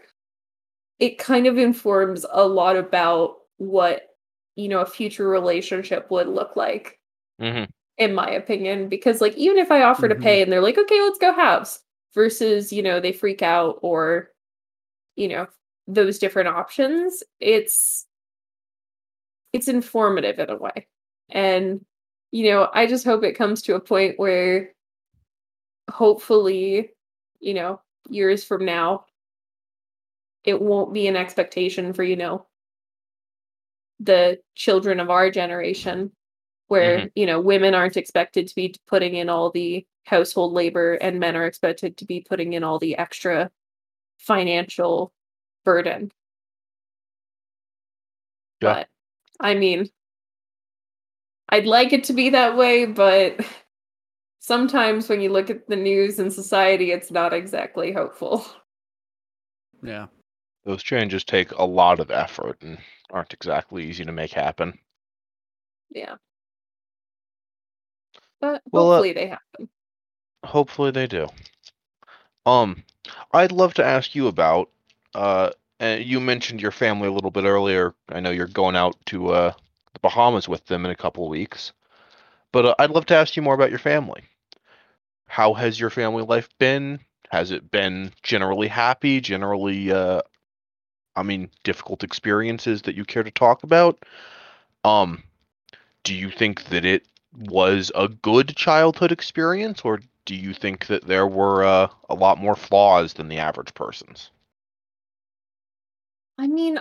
[0.99, 4.09] it kind of informs a lot about what
[4.57, 6.99] you know a future relationship would look like
[7.39, 7.65] hmm
[7.99, 10.23] in my opinion because like even if i offer to Mhm.
[10.23, 11.81] pay and they're like okay let's go halves
[12.15, 14.31] versus you know they freak out or
[15.17, 15.47] you know
[15.89, 18.07] those different options it's
[19.53, 20.87] it's informative in a way
[21.33, 21.85] and
[22.31, 24.73] you know i just hope it comes to a point where
[25.91, 26.91] hopefully
[27.41, 29.05] you know years from now
[30.45, 32.47] it won't be an expectation for you know
[34.01, 36.11] the children of our generation
[36.69, 37.07] where mm-hmm.
[37.15, 41.37] you know women aren't expected to be putting in all the household labor and men
[41.37, 43.51] are expected to be putting in all the extra
[44.19, 45.13] financial
[45.65, 46.11] burden
[48.61, 48.75] Yeah.
[48.75, 48.89] but
[49.41, 49.89] i mean
[51.49, 53.45] I'd like it to be that way, but
[54.41, 58.45] sometimes when you look at the news and society, it's not exactly hopeful.
[59.83, 60.07] Yeah.
[60.65, 62.79] Those changes take a lot of effort and
[63.11, 64.79] aren't exactly easy to make happen.
[65.91, 66.15] Yeah.
[68.41, 69.69] But Well, uh, hopefully they happen.
[70.45, 71.29] Hopefully they do.
[72.47, 72.85] Um,
[73.33, 74.71] I'd love to ask you about.
[75.15, 75.51] Uh,
[75.81, 77.95] uh, you mentioned your family a little bit earlier.
[78.09, 79.57] I know you're going out to uh, the
[80.03, 81.73] Bahamas with them in a couple of weeks,
[82.53, 84.25] but uh, I'd love to ask you more about your family.
[85.27, 87.01] How has your family life been?
[87.31, 89.21] Has it been generally happy?
[89.21, 90.21] Generally, uh,
[91.17, 94.05] I mean, difficult experiences that you care to talk about?
[94.85, 95.23] Um,
[96.05, 101.07] do you think that it was a good childhood experience, or do you think that
[101.07, 104.31] there were uh, a lot more flaws than the average person's?
[106.39, 106.79] I mean,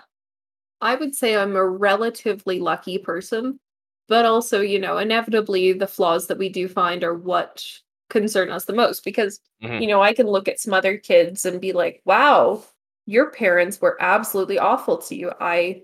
[0.82, 3.60] I would say I'm a relatively lucky person,
[4.08, 7.66] but also, you know, inevitably the flaws that we do find are what
[8.10, 9.82] concern us the most because, Mhm.
[9.82, 12.64] you know, I can look at some other kids and be like, wow,
[13.06, 15.32] your parents were absolutely awful to you.
[15.40, 15.84] I,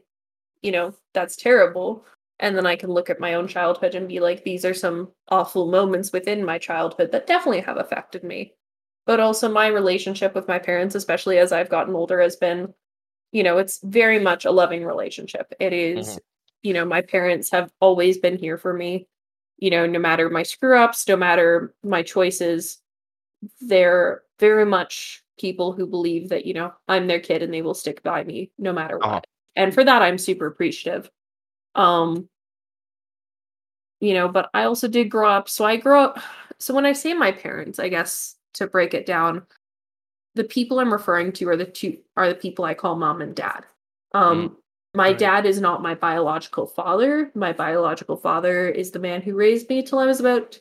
[0.62, 2.06] you know, that's terrible.
[2.40, 5.12] And then I can look at my own childhood and be like, these are some
[5.30, 8.54] awful moments within my childhood that definitely have affected me.
[9.06, 12.74] But also, my relationship with my parents, especially as I've gotten older, has been
[13.32, 15.54] you know, it's very much a loving relationship.
[15.60, 16.20] It is,
[16.62, 19.08] you know, my parents have always been here for me,
[19.58, 22.80] you know, no matter my screw ups, no matter my choices.
[23.62, 27.74] They're very much people who believe that, you know, I'm their kid and they will
[27.74, 29.08] stick by me no matter what.
[29.08, 29.22] Uh-huh.
[29.56, 31.10] And for that, I'm super appreciative.
[31.76, 32.30] Um,
[34.00, 35.50] you know, but I also did grow up.
[35.50, 36.20] So I grew up.
[36.60, 39.44] So when I say my parents, I guess to break it down,
[40.38, 43.36] the people I'm referring to are the two are the people I call mom and
[43.36, 43.66] dad.
[44.14, 44.58] Um
[44.94, 45.20] my Right.
[45.20, 47.32] dad is not my biological father.
[47.36, 50.60] My biological father is the man who raised me till I was about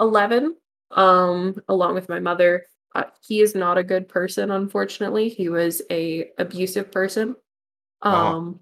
[0.00, 0.56] 11
[0.92, 2.66] um along with my mother.
[2.94, 5.28] Uh, he is not a good person unfortunately.
[5.28, 7.36] He was a abusive person.
[8.02, 8.36] Uh-huh.
[8.36, 8.60] Um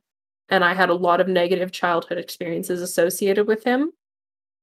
[0.48, 3.92] and I had a lot of negative childhood experiences associated with him.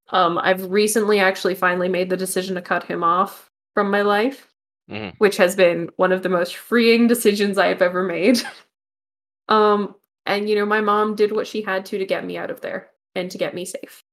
[0.10, 4.48] Um I've recently actually finally made the decision to cut him off from my life
[4.89, 5.13] Mhm.
[5.19, 8.41] which has been one of the most freeing decisions I've ever made.
[9.49, 12.52] um, and you know, my mom did what she had to to get me out
[12.52, 14.04] of there and to get me safe.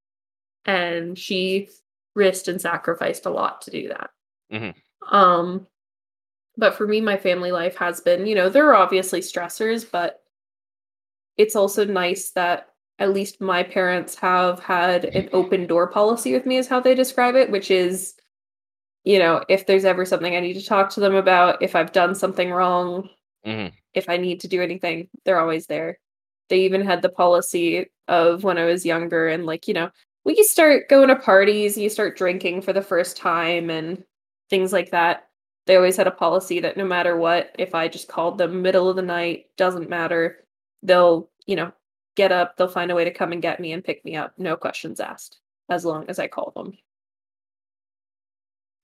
[0.67, 1.69] And she
[2.15, 4.11] risked and sacrificed a lot to do that.
[4.53, 4.75] Mhm.
[5.11, 5.67] Um,
[6.57, 10.23] but for me, my family life has been, you know, there are obviously stressors, but
[11.37, 16.47] it's also nice that at least my parents have had an open door policy with
[16.47, 18.15] me, is how they describe it, which is
[19.07, 21.93] you know, if there's ever something I need to talk to them about, if I've
[21.93, 23.11] done something wrong,
[23.47, 23.73] Mhm.
[23.95, 26.01] if I need to do anything, they're always there.
[26.51, 29.91] They even had the policy of when I was younger and like, you know,
[30.25, 34.05] we you start going to parties, you start drinking for the first time and
[34.51, 35.29] things like that.
[35.67, 38.89] They always had a policy that no matter what, if I just called them middle
[38.91, 40.45] of the night, doesn't matter,
[40.83, 41.73] they'll, you know,
[42.17, 44.35] get up, they'll find a way to come and get me and pick me up,
[44.39, 45.41] no questions asked,
[45.71, 46.77] as long as I call them.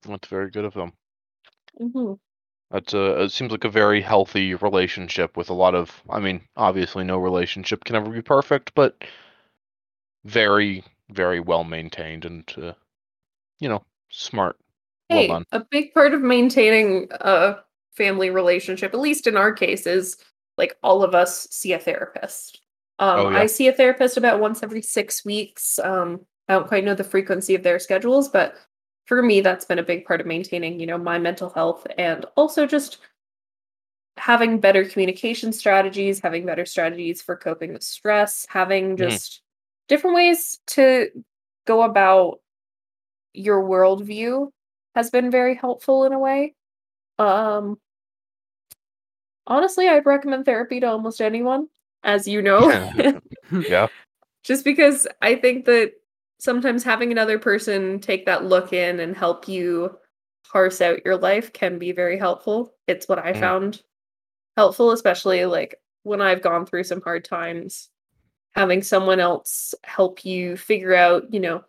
[0.03, 0.93] That's very good of them.
[1.77, 2.13] hmm
[2.71, 3.23] That's a.
[3.23, 6.01] It seems like a very healthy relationship with a lot of.
[6.09, 9.03] I mean, obviously, no relationship can ever be perfect, but
[10.25, 12.73] very, very well maintained and, uh,
[13.59, 14.57] you know, smart.
[15.09, 15.45] Hey, done.
[15.51, 17.57] a big part of maintaining a
[17.95, 20.17] family relationship, at least in our case, is
[20.57, 22.61] like all of us see a therapist.
[22.99, 23.39] Um, Oh, yeah.
[23.39, 25.77] I see a therapist about once every six weeks.
[25.79, 28.55] Um, I don't quite know the frequency of their schedules, but
[29.05, 32.25] for me, that's been a big part of maintaining, you know, my mental health and
[32.35, 32.99] also just
[34.17, 38.99] having better communication strategies, having better strategies for coping with stress, having Mhm.
[38.99, 39.41] just
[39.87, 41.09] different ways to
[41.65, 42.39] go about
[43.33, 44.51] your worldview
[44.95, 46.53] has been very helpful in a way.
[47.17, 47.79] Um
[49.47, 51.67] honestly, I'd recommend therapy to almost anyone,
[52.03, 52.69] as you know.
[53.51, 53.87] Yeah.
[54.43, 55.93] Just because I think that
[56.39, 59.97] sometimes having another person take that look in and help you
[60.51, 62.75] parse out your life can be very helpful.
[62.87, 63.39] It's what I Mhm.
[63.39, 63.83] found
[64.57, 67.89] helpful, especially like when I've gone through some hard times.
[68.55, 71.63] Having someone else help you figure out, you know,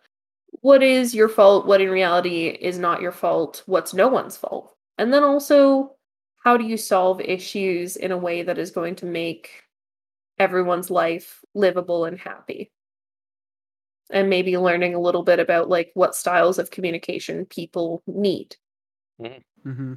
[0.61, 4.75] what is your fault, what in reality is not your fault, what's no one's fault.
[4.97, 5.95] And then also,
[6.43, 9.63] how do you solve issues in a way that is going to make
[10.39, 12.71] everyone's life livable and happy?
[14.11, 18.55] And maybe learning a little bit about like what styles of communication people need.
[19.63, 19.93] hmm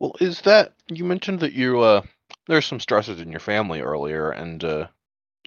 [0.00, 2.02] Well, is that you mentioned that you uh
[2.48, 4.88] there's some stresses in your family earlier and uh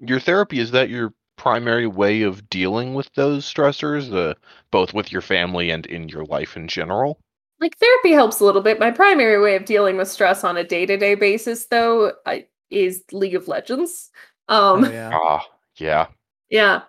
[0.02, 4.34] your therapy is that your primary way of dealing with those stressors, uh,
[4.72, 7.20] both with your family and in your life in general?
[7.60, 8.80] Like therapy helps a little bit.
[8.80, 13.36] My primary way of dealing with stress on a day-to-day basis though I, is League
[13.36, 14.10] of Legends.
[14.48, 15.10] Um Oh, yeah.
[15.14, 16.08] Ah, yeah.
[16.50, 16.82] Yeah.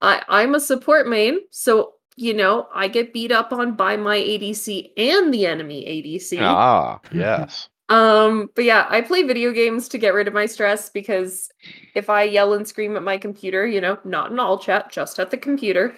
[0.00, 4.18] I I'm a support main, so you know, I get beat up on by my
[4.18, 6.40] ADC and the enemy ADC.
[6.40, 7.68] Ah, yes.
[7.88, 11.50] Um, but yeah, I play video games to get rid of my stress because
[11.94, 15.18] if I yell and scream at my computer, you know, not in all chat, just
[15.18, 15.96] at the computer,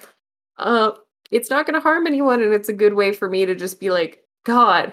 [0.57, 0.93] uh,
[1.31, 3.91] it's not gonna harm anyone and it's a good way for me to just be
[3.91, 4.93] like, God,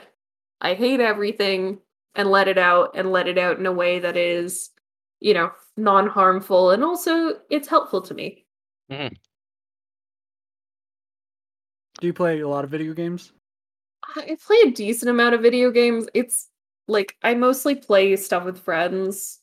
[0.62, 1.80] I hate everything
[2.16, 4.72] and let it out and let it out in a way that is,
[5.22, 8.46] you know, non-harmful and also it's helpful to me.
[12.00, 13.34] Do you play a lot of video games?
[14.16, 16.08] I play a decent amount of video games.
[16.14, 16.48] It's
[16.88, 19.40] like I mostly play stuff with friends.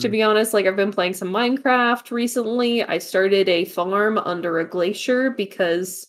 [0.00, 0.12] To Mhm.
[0.12, 2.84] be honest, like I've been playing some Minecraft recently.
[2.84, 6.06] I started a farm under a glacier because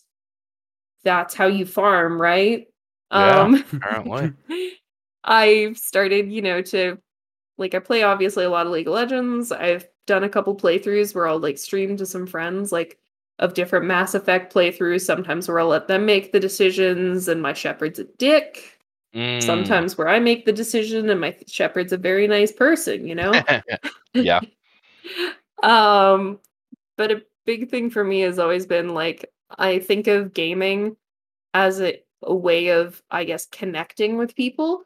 [1.02, 2.66] that's how you farm, right?
[3.12, 3.42] Yeah.
[3.42, 4.32] Um Apparently.
[5.24, 6.98] I've started, you know, to
[7.60, 9.52] like I play obviously a lot of League of Legends.
[9.52, 12.98] I've done a couple playthroughs where I'll like stream to some friends like
[13.38, 17.52] of different Mass Effect playthroughs, sometimes where I'll let them make the decisions and my
[17.52, 18.78] Shepard's a dick.
[19.14, 19.42] Mm.
[19.42, 23.32] Sometimes where I make the decision and my Shepard's a very nice person, you know?
[24.14, 24.40] yeah.
[25.62, 26.38] um
[26.96, 30.96] but a big thing for me has always been like i think of gaming
[31.54, 34.84] as a, a way of i guess connecting with people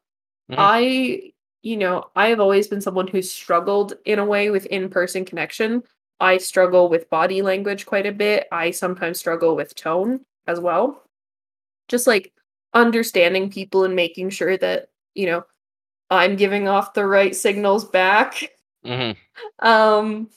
[0.51, 0.57] Mhm.
[0.59, 1.33] i
[1.65, 5.83] you know i have always been someone who's struggled in a way with in-person connection.
[6.21, 8.47] I struggle with body language quite a bit.
[8.53, 11.03] I sometimes struggle with tone as well.
[11.89, 12.33] Just like
[12.73, 15.45] understanding people and making sure that you know
[16.11, 18.51] i'm giving off the right signals back.
[18.85, 19.13] Hmm
[19.61, 20.29] um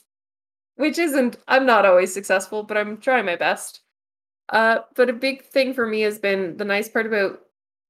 [0.76, 3.80] which isn't i'm not always successful but i'm trying my best.
[4.48, 7.40] Uh but a big thing for me has been the nice part about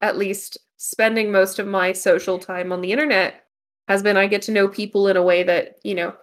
[0.00, 3.44] at least spending most of my social time on the internet
[3.88, 6.14] has been i get to know people in a way that you know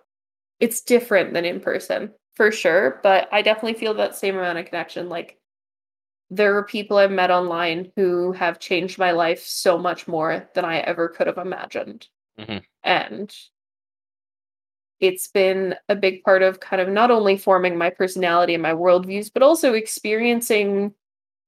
[0.59, 2.99] it's different than in person for sure.
[3.03, 5.09] But i definitely feel that same amount of connection.
[5.09, 5.39] Like
[6.29, 10.65] there are people i've met online who have changed my life so much more than
[10.65, 12.07] i ever could have imagined.
[12.39, 12.63] Mhm.
[12.83, 13.35] and
[14.99, 18.73] it's been a big part of kind of not only forming my personality and my
[18.73, 20.93] worldviews, but also experiencing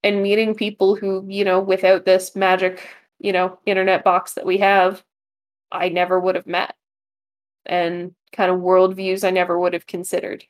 [0.03, 2.87] and meeting people who, you know, without this magic,
[3.19, 5.03] you know, internet box that we have,
[5.71, 6.75] I never would have met.
[7.65, 10.45] And kind of worldviews I never would have considered.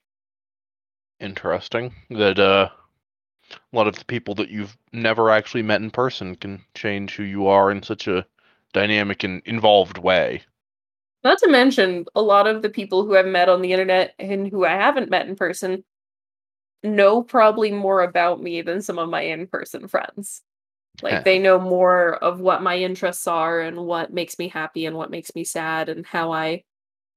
[1.19, 2.69] Interesting that uh,
[3.51, 7.23] a lot of the people that you've never actually met in person can change who
[7.23, 8.25] you are in such a
[8.73, 10.43] dynamic and involved way.
[11.23, 14.47] Not to mention, a lot of the people who I've met on the internet and
[14.47, 15.83] who I haven't met in person
[16.83, 20.41] know probably more about me than some of my in person friends.
[21.01, 24.95] Like, they know more of what my interests are and what makes me happy and
[24.95, 26.63] what makes me sad and how I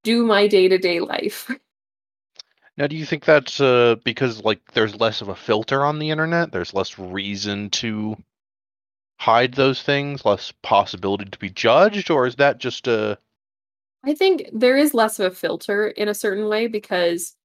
[0.03, 1.51] do my day to day life.
[2.77, 6.09] Now, do you think that's uh, because like there's less of a filter on the
[6.09, 6.51] internet?
[6.51, 8.17] There's less reason to
[9.19, 13.19] hide those things, less possibility to be judged, or is that just a
[14.03, 17.37] I think there is less of a filter in a certain way because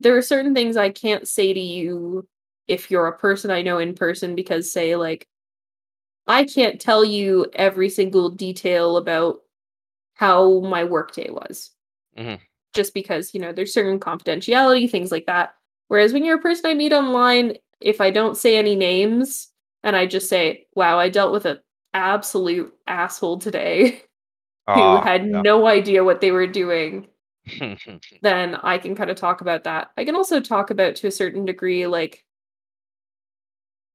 [0.00, 2.28] there are certain things I can't say to you
[2.68, 5.26] if you're a person I know in person because say like
[6.26, 9.40] I can't tell you every single detail about
[10.14, 11.72] how my workday was.
[12.16, 12.40] Mhm.
[12.72, 15.54] Just because, you know, there's certain confidentiality, things like that.
[15.88, 19.48] Whereas when you're a person I meet online, if I don't say any names
[19.82, 21.58] and I just say, wow, I dealt with an
[21.94, 24.02] absolute asshole today
[24.74, 25.42] who Ah, had yeah.
[25.42, 27.08] no idea what they were doing,
[28.22, 29.90] then I can kind of talk about that.
[29.96, 32.24] I can also talk about to a certain degree, like,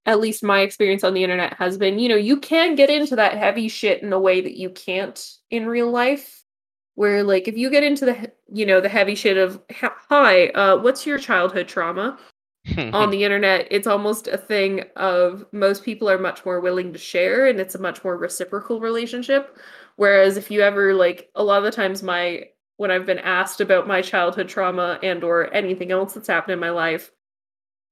[0.06, 3.16] at least my experience on the internet has been, you know, you can get into
[3.16, 6.43] that heavy shit in a way that you can't in real life.
[6.93, 10.78] Where, like, if you get into the, you know, the heavy shit of, hi, uh,
[10.78, 12.18] what's your childhood trauma?
[12.78, 17.00] on the internet, it's almost a thing of most people are much more willing to
[17.00, 19.58] share and it's a much more reciprocal relationship.
[19.98, 22.46] Whereas if you ever like a lot of the times my
[22.78, 26.60] when I've been asked about my childhood trauma and or anything else that's happened in
[26.60, 27.12] my life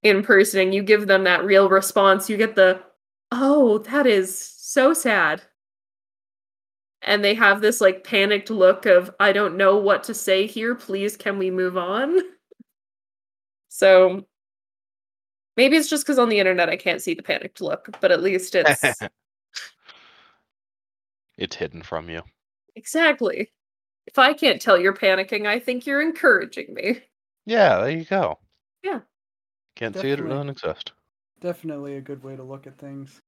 [0.04, 2.82] in person and you give them that real response, you get the
[3.32, 5.42] oh, that is so sad.
[7.02, 10.76] And they have this like panicked look of I don't know what to say here,
[10.76, 12.20] please can we move on?
[13.76, 14.28] So
[15.56, 18.24] Maybe it's just because on the internet I can't see the panicked look, but at
[18.24, 18.84] least it's
[21.38, 22.24] it's hidden from you.
[22.76, 23.52] exactly.
[24.08, 27.01] If I can't tell you're panicking, I think you're encouraging me.
[27.45, 28.38] Yeah, there you go.
[28.84, 28.99] Yeah.
[29.76, 30.36] Can't see it; it Definitely.
[30.36, 30.91] doesn't exist.
[31.41, 33.20] Definitely a good way to look at things.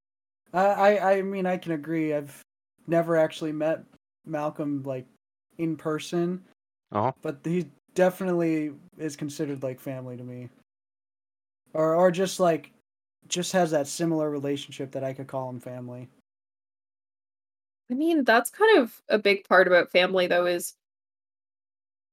[0.54, 2.14] I, I, I mean, I can agree.
[2.14, 2.40] I've
[2.88, 3.84] never actually met
[4.26, 5.06] Malcolm like
[5.58, 6.44] in person,
[6.92, 7.12] Uh-huh.
[7.22, 10.50] but he definitely is considered like family to me.
[11.74, 12.72] Or, or just like,
[13.28, 16.08] just has that similar relationship that I could call him family.
[17.90, 20.76] I mean, that's kind of a big part about family, though, is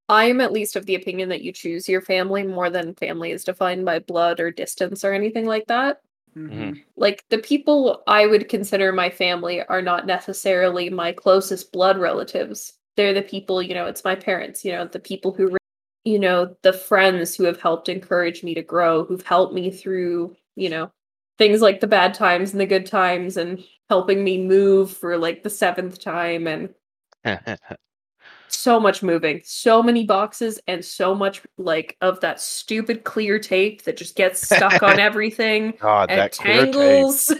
[0.08, 3.44] I'm at least of the opinion that you choose your family more than family is
[3.44, 6.00] defined by blood or distance or anything like that.
[6.36, 6.82] Mhm.
[6.96, 12.74] Like, the people I would consider my family are not necessarily my closest blood relatives.
[12.96, 15.56] They're the people, you know, it's my parents, you know, the people who,
[16.04, 20.36] you know, the friends who have helped encourage me to grow, who've helped me through,
[20.56, 20.90] you know,
[21.38, 25.42] things like the bad times and the good times and helping me move for like
[25.42, 26.74] the seventh time and
[28.48, 33.82] so much moving, so many boxes, and so much like of that stupid clear tape
[33.84, 37.32] that just gets stuck on everything God, and that tangles.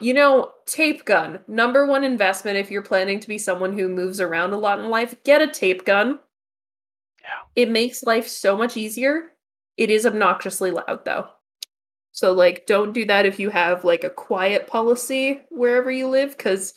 [0.00, 4.20] You know, tape gun, number one investment if you're planning to be someone who moves
[4.20, 6.18] around a lot in life, get a tape gun.
[7.22, 7.62] Yeah.
[7.62, 9.32] It makes life so much easier.
[9.76, 11.28] It is obnoxiously loud though.
[12.14, 16.38] So like don't do that if you have like a quiet policy wherever you live
[16.38, 16.72] cuz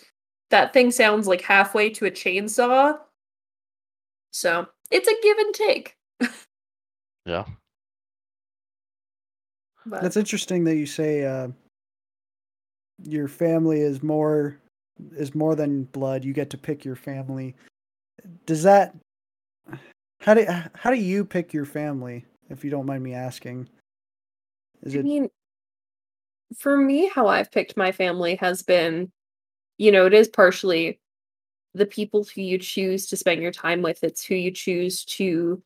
[0.49, 2.99] that thing sounds like halfway to a chainsaw.
[4.31, 5.97] So, it's a give and take.
[7.25, 7.45] Yeah.
[9.85, 11.49] But That's interesting that you say uh,
[13.03, 14.57] your family is more
[15.11, 16.23] is more than blood.
[16.23, 17.55] You get to pick your family.
[18.45, 18.95] Does that
[20.21, 22.25] how do how do you pick your family?
[22.49, 23.67] If you don't mind me asking,
[24.83, 25.29] is I it mean,
[26.57, 29.11] for me, how I've picked my family has been,
[29.77, 30.99] you know, it is partially
[31.73, 34.03] the people who you choose to spend your time with.
[34.03, 35.61] It's who you choose to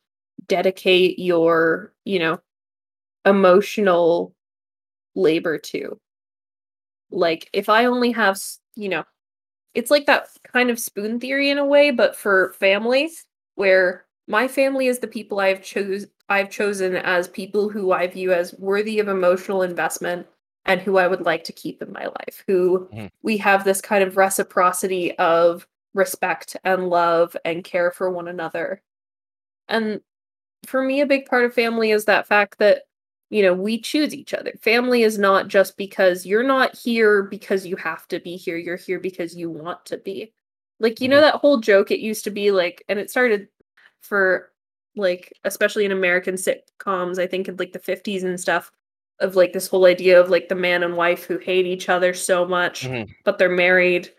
[0.48, 2.40] dedicate your, you know,
[3.24, 4.34] emotional
[5.14, 5.98] labor to.
[7.10, 8.40] Like, if I only have,
[8.74, 9.04] you know,
[9.74, 14.48] it's like that kind of spoon theory in a way, but for families, where my
[14.48, 18.98] family is the people I've chose I've chosen as people who I view as worthy
[19.00, 20.26] of emotional investment
[20.64, 22.42] and who I would like to keep in my life.
[22.46, 23.10] Who Mhm.
[23.22, 28.82] we have this kind of reciprocity of respect and love and care for one another.
[29.68, 30.00] And
[30.66, 32.84] for me, a big part of family is that fact that,
[33.28, 34.52] you know, we choose each other.
[34.62, 38.76] Family is not just because you're not here because you have to be here, you're
[38.76, 40.32] here because you want to be.
[40.80, 43.48] Like, you know, that whole joke it used to be like, and it started
[44.00, 44.51] for
[44.96, 48.70] like, especially in American sitcoms, I think in like the 50s and stuff,
[49.20, 52.12] of like this whole idea of like the man and wife who hate each other
[52.14, 53.08] so much, Mhm.
[53.24, 54.10] but they're married.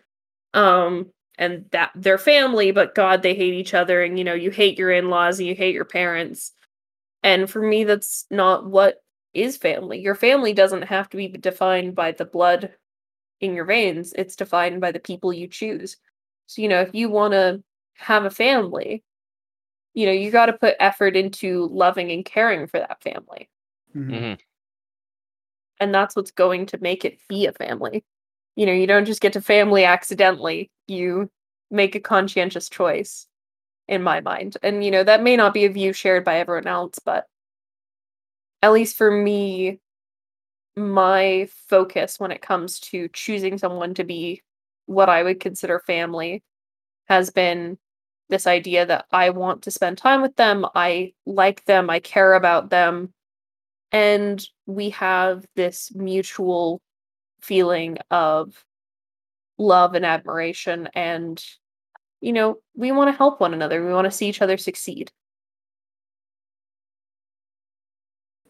[0.54, 4.50] Um, and that they're family, but God, they hate each other, and you know, you
[4.50, 6.52] hate your in-laws and you hate your parents.
[7.22, 9.02] And for me, that's not what
[9.34, 10.00] is family.
[10.00, 12.72] Your family doesn't have to be defined by the blood
[13.40, 15.96] in your veins, it's defined by the people you choose.
[16.46, 17.62] So, you know, if you want to
[17.94, 19.02] have a family,
[19.94, 23.48] you know, you got to put effort into loving and caring for that family.
[23.94, 24.10] Mhm.
[24.10, 24.40] Mhm.
[25.80, 28.04] And that's what's going to make it be a family.
[28.56, 30.70] You know, you don't just get to family accidentally.
[30.86, 31.30] You
[31.70, 33.26] make a conscientious choice
[33.88, 34.58] in my mind.
[34.62, 37.26] And you know, that may not be a view shared by everyone else, but
[38.62, 39.80] at least for me
[40.76, 44.42] my focus when it comes to choosing someone to be
[44.86, 46.42] what I would consider family
[47.08, 47.78] has been
[48.28, 52.34] this idea that I want to spend time with them, I like them, I care
[52.34, 53.12] about them,
[53.92, 56.80] and we have this mutual
[57.40, 58.64] feeling of
[59.58, 61.42] love and admiration and
[62.24, 63.84] you know, we want to help one another.
[63.84, 65.12] We want to see each other succeed.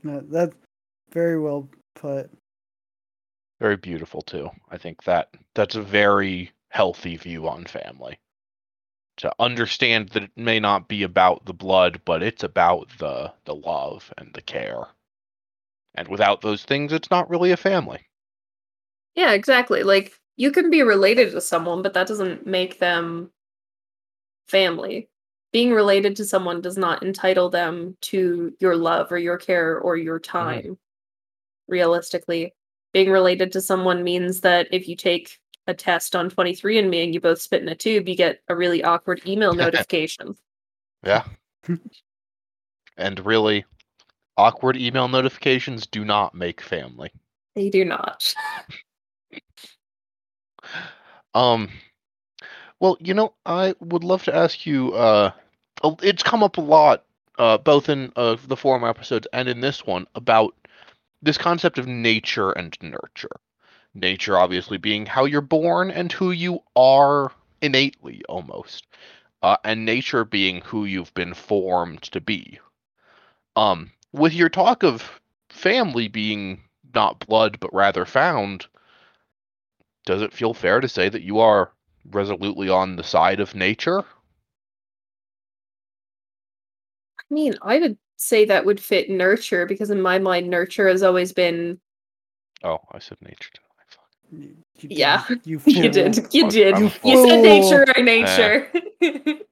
[0.08, 0.52] Uh, that
[1.10, 2.30] very well put.
[3.60, 4.48] Very beautiful too.
[4.70, 8.16] I think that that's a very healthy view on family.
[9.18, 13.54] To understand that it may not be about the blood, but it's about the the
[13.54, 14.86] love and the care.
[15.94, 18.06] And without those things, it's not really a family.
[19.14, 19.84] Yeah, exactly.
[19.84, 23.30] Like you can be related to someone, but that doesn't make them
[24.48, 25.08] family.
[25.52, 29.96] Being related to someone does not entitle them to your love or your care or
[29.96, 30.38] your mm-hmm.
[30.38, 30.78] time.
[31.68, 32.52] Realistically,
[32.92, 37.20] being related to someone means that if you take a test on 23andMe and you
[37.20, 40.36] both spit in a tube, you get a really awkward email notification.
[41.04, 41.24] Yeah.
[42.96, 43.64] and really,
[44.36, 47.10] awkward email notifications do not make family.
[47.54, 48.34] They do not.
[51.34, 51.68] Um,
[52.78, 54.92] well, you know, I would love to ask you.
[54.94, 55.32] Uh,
[56.00, 57.04] it's come up a lot
[57.38, 60.54] uh, both in uh, the former episodes and in this one, about
[61.22, 63.36] this concept of nature and nurture.
[63.94, 67.32] Nature, obviously, being how you're born and who you are
[67.62, 68.86] innately, almost,
[69.42, 72.60] uh, and nature being who you've been formed to be.
[73.56, 76.62] Um, with your talk of family being
[76.94, 78.66] not blood but rather found,
[80.06, 81.72] does it feel fair to say that you are
[82.06, 84.02] resolutely on the side of nature?
[87.18, 91.02] I mean, I would say that would fit nurture because in my mind, nurture has
[91.02, 91.80] always been.
[92.64, 93.50] Oh, I said nature.
[94.40, 96.34] You- you Yeah, did, You, You did.
[96.34, 96.74] You did.
[96.74, 98.68] I'm You said nature or nature.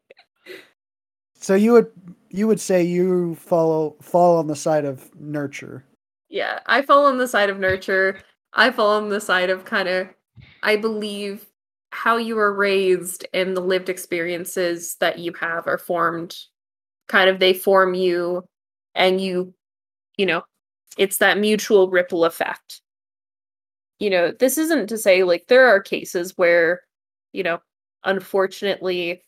[1.34, 1.90] So you would
[2.30, 5.84] you would say you follow fall on the side of nurture.
[6.28, 8.20] yeah, I fall on the side of nurture.
[8.52, 10.08] I fall on the side of kind of,
[10.62, 11.46] I believe
[11.90, 16.36] how you were raised and the lived experiences that you have are formed,
[17.08, 18.44] kind of, they form you
[18.94, 19.52] and you,
[20.16, 20.42] you know,
[20.96, 22.80] it's that mutual ripple effect.
[24.02, 26.80] You know, this isn't to say like there are cases where,
[27.32, 27.60] you know,
[28.02, 29.22] unfortunately,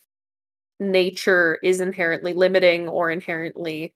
[0.81, 3.93] nature is inherently limiting or inherently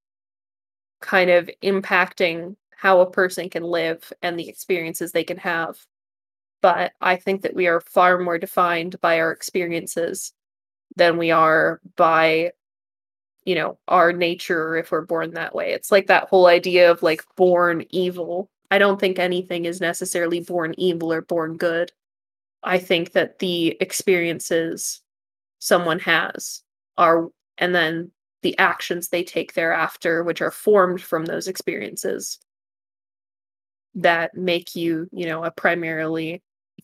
[1.01, 5.77] kind of impacting how a person can live and the experiences they can have.
[6.61, 10.31] But I think that we are far more defined by our experiences
[10.95, 12.53] than we are by,
[13.43, 15.73] you know, our nature if we're born that way.
[15.73, 18.49] It's like that whole idea of like born evil.
[18.71, 21.91] I don't think anything is necessarily born evil or born good.
[22.63, 25.01] I think that the experiences
[25.59, 26.61] someone has
[26.97, 28.11] are, and then
[28.41, 32.39] the actions they take thereafter, which are formed from those experiences,
[33.95, 36.41] that make you, you know, a primarily,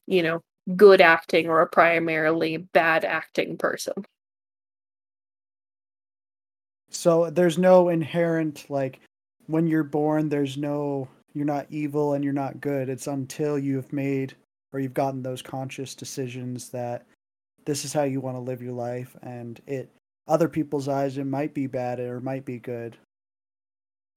[0.08, 0.42] you know,
[0.76, 3.94] good acting or a primarily bad acting person.
[6.90, 9.00] So there's no inherent like
[9.48, 12.90] when you're born there's no you're not evil and you're not good.
[12.90, 14.34] It's until you've made
[14.74, 17.06] or you've gotten those conscious decisions that
[17.66, 19.90] this is how you want to live your life and it
[20.28, 22.98] other people's eyes it might be bad or might be good.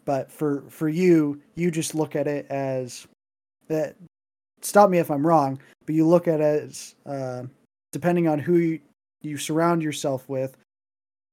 [0.05, 3.07] But for for you, you just look at it as
[3.67, 3.97] that
[4.63, 7.43] stop me if I'm wrong, but you look at it as uh,
[7.93, 8.81] depending on who you,
[9.23, 10.57] you surround yourself with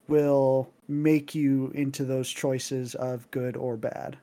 [0.07, 4.17] will make you into those choices of good or bad.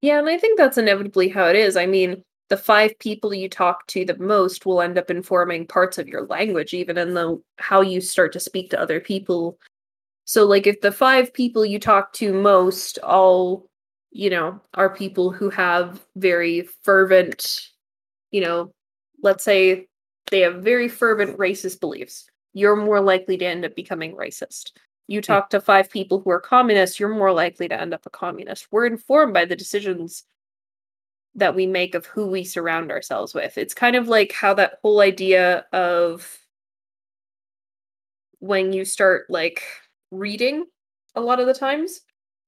[0.00, 1.76] Yeah, and I think that's inevitably how it is.
[1.76, 5.98] I mean, the five people you talk to the most will end up informing parts
[5.98, 9.58] of your language, even in the how you start to speak to other people.
[10.24, 13.66] So, like, if the five people you talk to most all,
[14.10, 17.68] you know, are people who have very fervent,
[18.30, 18.72] you know,
[19.22, 19.86] let's say
[20.30, 24.72] they have very fervent racist beliefs, you're more likely to end up becoming racist.
[25.10, 28.10] You talk to five people who are communists, you're more likely to end up a
[28.10, 28.68] communist.
[28.70, 30.22] We're informed by the decisions
[31.34, 33.58] that we make of who we surround ourselves with.
[33.58, 36.38] It's kind of like how that whole idea of
[38.38, 39.64] when you start like
[40.12, 40.66] reading
[41.16, 42.02] a lot of the times,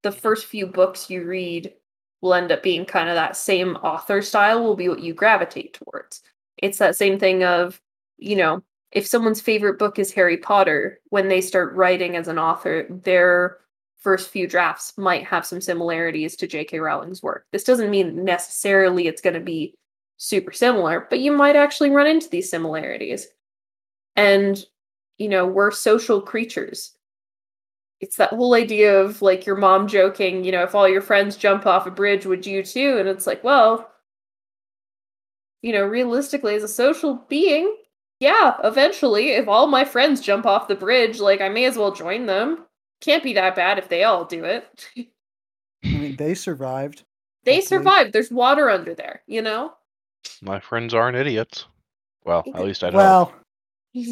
[0.04, 1.74] the first few books you read
[2.20, 5.74] will end up being kind of that same author style will be what you gravitate
[5.74, 6.22] towards.
[6.58, 7.80] It's that same thing of,
[8.18, 12.38] you know, if someone's favorite book is Harry Potter, when they start writing as an
[12.38, 13.58] author, their
[13.98, 16.78] first few drafts might have some similarities to J.K.
[16.80, 17.46] Rowling's work.
[17.52, 19.74] This doesn't mean necessarily it's going to be
[20.18, 23.26] super similar, but you might actually run into these similarities.
[24.16, 24.62] And,
[25.18, 26.92] you know, we're social creatures.
[28.00, 31.36] It's that whole idea of like your mom joking, you know, if all your friends
[31.36, 32.98] jump off a bridge, would you too?
[32.98, 33.88] And it's like, well,
[35.62, 37.76] you know, realistically, as a social being,
[38.22, 41.90] yeah, eventually, if all my friends jump off the bridge, like I may as well
[41.92, 42.64] join them.
[43.00, 44.88] Can't be that bad if they all do it.
[44.96, 47.02] I mean, they survived.
[47.42, 47.66] they Hopefully.
[47.78, 48.12] survived.
[48.12, 49.72] There's water under there, you know?
[50.40, 51.66] My friends aren't idiots.
[52.24, 52.94] Well, at least I hope.
[52.94, 53.34] Well,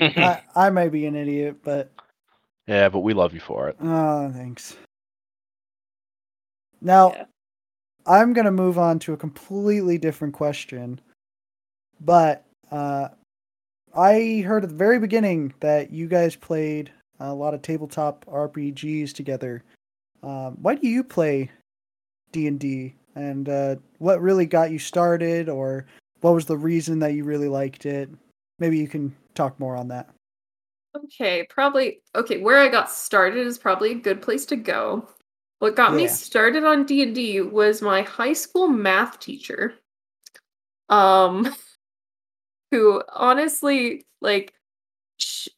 [0.00, 1.90] I, I may be an idiot, but
[2.68, 3.76] yeah, but we love you for it.
[3.82, 4.76] oh, thanks.
[6.80, 7.24] Now, Yeah.
[8.06, 11.00] I'm going to move on to a completely different question.
[12.00, 13.08] But uh,
[13.94, 19.12] I heard at the very beginning that you guys played a lot of tabletop RPGs
[19.12, 19.64] together.
[20.22, 21.50] Um, why do you play
[22.32, 25.86] D and D, and uh, what really got you started, or
[26.20, 28.10] what was the reason that you really liked it?
[28.58, 30.08] Maybe you can talk more on that.
[30.96, 35.08] Okay, probably okay, where I got started is probably a good place to go.
[35.60, 39.74] What got me started on D&D was my high school math teacher.
[40.88, 41.52] Um
[42.70, 44.54] who honestly like
[45.18, 45.48] sh-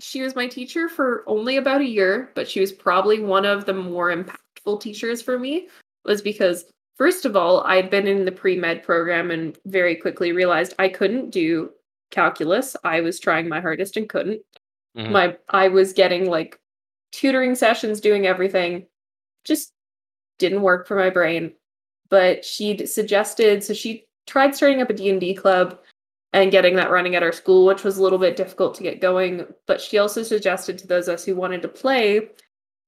[0.00, 3.64] she was my teacher for only about a year, but she was probably one of
[3.66, 5.68] the more impactful teachers for me
[6.04, 6.64] was because
[6.96, 11.30] first of all, I'd been in the pre-med program and very quickly realized I couldn't
[11.30, 11.70] do
[12.10, 12.76] calculus.
[12.84, 14.42] I was trying my hardest and couldn't.
[14.96, 15.10] Mhm.
[15.10, 16.58] My I was getting like
[17.12, 18.86] tutoring sessions, doing everything.
[19.44, 19.72] Just
[20.38, 21.52] didn't work for my brain.
[22.08, 25.78] But she'd suggested so she tried starting up a D&D club
[26.32, 29.00] and getting that running at our school, which was a little bit difficult to get
[29.00, 29.46] going.
[29.66, 32.28] But she also suggested to those of us who wanted to play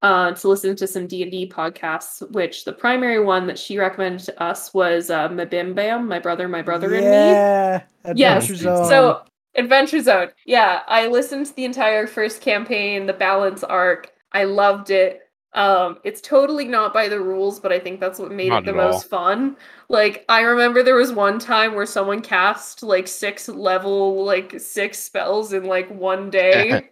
[0.02, 4.42] uh, to listen to some D&D podcasts, which the primary one that she recommended to
[4.42, 7.10] us was uh, MBMBaM, My Brother, My Brother and Me.
[7.10, 7.82] yeah,
[8.14, 8.46] Yes.
[8.48, 8.88] Zone.
[8.88, 9.22] So
[9.54, 10.28] Adventure Zone.
[10.46, 14.12] Yeah, I listened to the entire first campaign, the balance arc.
[14.32, 15.20] I loved it.
[15.54, 18.66] Um, it's totally not by the rules, but I think that's what made Not it
[18.66, 18.92] the at all.
[18.92, 19.56] most fun.
[19.88, 24.98] Like I remember there was one time where someone cast like six level, like six
[24.98, 26.70] spells in like one day.
[26.70, 26.84] and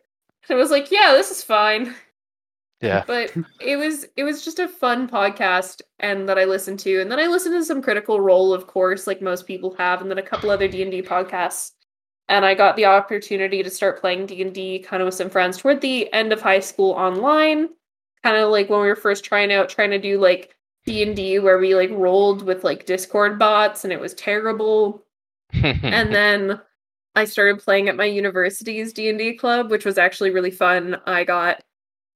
[0.49, 1.95] it was like, yeah, this is fine
[2.81, 3.05] Yeah.
[3.07, 7.11] but it was it was just a fun podcast and that I listened to and
[7.13, 10.19] then I listened to some critical role of course like most people have and then
[10.19, 11.73] a couple other D&D podcasts
[12.29, 15.81] and I got the opportunity to start playing D&D kind of with some friends toward
[15.81, 17.69] the end of high school online
[18.23, 20.55] kind of like when we were first trying out trying to do like
[20.85, 25.05] D&D where we like rolled with like Discord bots and it was terrible
[25.53, 26.61] and then
[27.14, 30.97] I started playing at my university's D&D club, which was actually really fun.
[31.07, 31.62] I got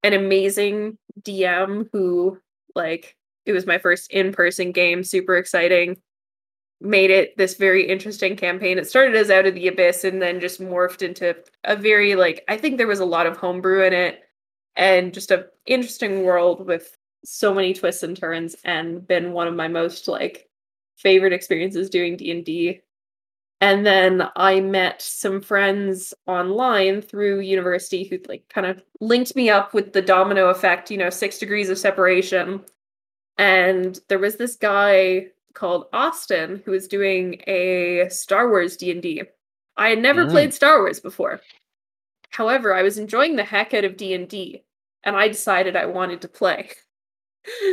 [0.02, 2.38] an amazing DM who
[2.74, 5.98] like it was my first in-person game, super exciting.
[6.80, 8.78] Made it this very interesting campaign.
[8.78, 12.44] It started as Out of the Abyss and then just morphed into a very like
[12.48, 14.22] I think there was a lot of homebrew in it
[14.76, 19.54] and just a interesting world with so many twists and turns and been one of
[19.54, 20.48] my most like
[20.96, 22.80] favorite experiences doing D&D
[23.60, 29.48] and then I met some friends online through university who like kind of linked me
[29.48, 32.62] up with the domino effect, you know, six degrees of separation.
[33.38, 39.22] And there was this guy called Austin who was doing a Star Wars D&D.
[39.78, 40.30] I had never Mm.
[40.30, 41.40] played Star Wars before.
[42.28, 44.64] However, I was enjoying the heck out of D&D
[45.06, 46.70] and I decided I wanted to play.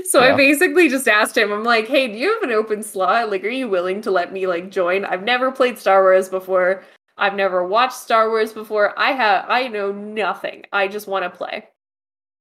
[0.08, 3.32] So I basically just asked him, I'm like, hey, do you have an open slot?
[3.32, 5.04] Like, are you willing to let me like join?
[5.04, 6.84] I've never played Star Wars before.
[7.18, 8.94] I've never watched Star Wars before.
[9.00, 10.66] I have I know nothing.
[10.72, 11.68] I just want to play.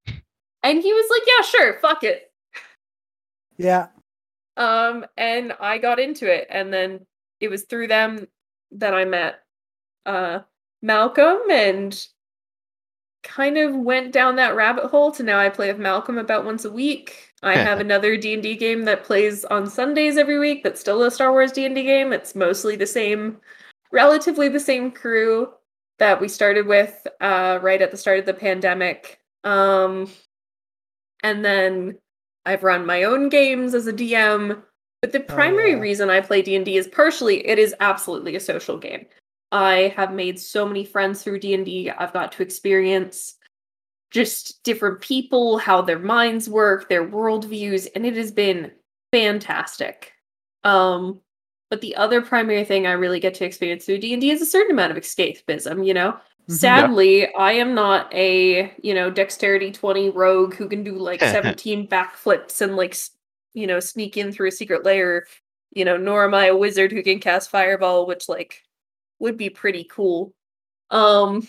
[0.62, 2.30] And he was like, yeah, sure, fuck it.
[3.57, 3.86] yeah,
[4.59, 7.07] Um, and I got into it, and then
[7.40, 8.28] it was through them
[8.72, 9.36] that I met
[10.05, 10.40] uh
[10.82, 12.07] Malcolm and
[13.22, 16.64] kind of went down that rabbit hole to now I play with Malcolm about once
[16.64, 17.32] a week.
[17.42, 21.32] I have another D&D game that plays on Sundays every week that's still a Star
[21.32, 22.12] Wars D&D game.
[22.12, 23.38] It's mostly the same
[23.92, 25.52] relatively the same crew
[25.98, 29.20] that we started with uh right at the start of the pandemic.
[29.44, 30.10] Um
[31.22, 31.98] and then
[32.44, 34.60] I've run my own games as a DM,
[35.00, 35.78] but the primary yeah.
[35.78, 39.06] reason I play D&D is partially it is absolutely a social game.
[39.53, 41.90] I have made so many friends through D&D.
[41.90, 43.36] I've got to experience
[44.11, 48.72] just different people, how their minds work, their worldviews, and it has been
[49.12, 50.12] fantastic.
[50.64, 51.20] Um,
[51.70, 54.72] but the other primary thing I really get to experience through D&D is a certain
[54.72, 56.12] amount of escapism, you know?
[56.48, 56.55] Mhm.
[56.55, 61.88] Sadly, I am not a, you know, dexterity 20 rogue who can do like 17
[61.88, 62.96] backflips and like,
[63.55, 65.26] you know, sneak in through a secret layer,
[65.72, 68.62] you know, nor am I a wizard who can cast fireball, which like
[69.22, 70.34] would be pretty cool.
[70.90, 71.48] Um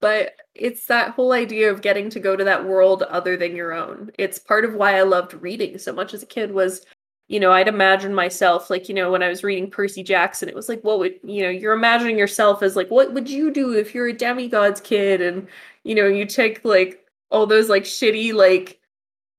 [0.00, 3.72] but it's that whole idea of getting to go to that world other than your
[3.72, 4.10] own.
[4.18, 6.84] It's part of why I loved reading so much as a kid was
[7.28, 10.54] you know, I'd imagine myself like, you know, when I was reading Percy Jackson, it
[10.54, 13.72] was like, what would, you know, you're imagining yourself as like, what would you do
[13.72, 15.20] if you're a demigod's kid?
[15.20, 15.46] And,
[15.84, 18.80] you know, you take like all those like shitty, like,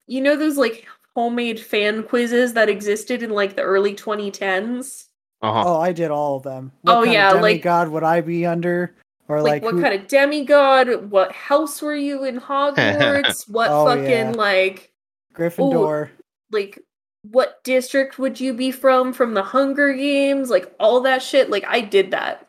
[0.08, 5.08] you know, those like homemade fan quizzes that existed in like the early 2010s?
[5.42, 5.64] Uh-huh.
[5.66, 6.72] Oh, I did all of them.
[6.86, 8.96] Oh, kind yeah, of like- demigod would I be under?
[9.28, 11.10] Or Like, like, what who- kind of demigod?
[11.10, 13.48] What house were you in Hogwarts?
[13.50, 14.32] what Oh, fucking yeah.
[14.32, 14.92] like,
[15.34, 16.10] Gryffindor?
[16.52, 16.80] like,
[17.30, 20.50] what district would you be from from the Hunger Games?
[20.50, 21.50] Like, all that shit.
[21.50, 22.48] Like, I did that.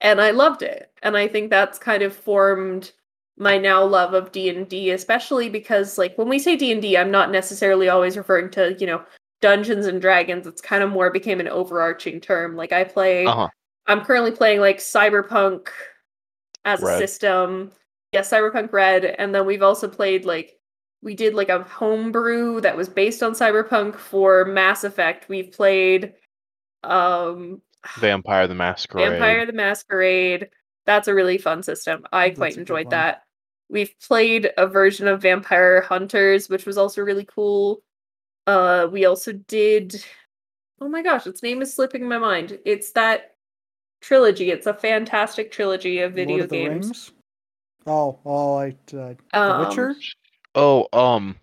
[0.00, 0.90] And I loved it.
[1.02, 2.92] And I think that's kind of formed
[3.38, 7.88] my now love of D&D, especially because, like, when we say D&D, I'm not necessarily
[7.88, 9.02] always referring to, you know,
[9.40, 10.46] Dungeons and Dragons.
[10.46, 12.56] It's kind of more became an overarching term.
[12.56, 13.48] Like, I play Uh-huh.
[13.86, 15.68] I'm currently playing like Cyberpunk
[16.64, 17.72] as a system.
[18.12, 20.58] Yeah, Cyberpunk Red, and then we've also played like
[21.02, 25.28] we did like a homebrew that was based on Cyberpunk for Mass Effect.
[25.28, 26.14] We've played
[26.84, 27.62] um
[27.98, 29.10] Vampire the Masquerade.
[29.10, 30.50] Vampire the Masquerade.
[30.84, 32.04] That's a really fun system.
[32.12, 33.22] I quite enjoyed that.
[33.70, 37.82] We've played a version of Vampire Hunters, which was also really cool.
[38.48, 40.02] Uh, we also did.
[40.80, 42.58] Oh my gosh, its name is slipping my mind.
[42.64, 43.34] It's that
[44.00, 44.50] trilogy.
[44.50, 46.86] It's a fantastic trilogy of video Lord of the games.
[46.86, 47.12] Rings?
[47.86, 49.94] Oh, oh, I, uh, The Um, Witcher?
[50.54, 51.36] Oh, um,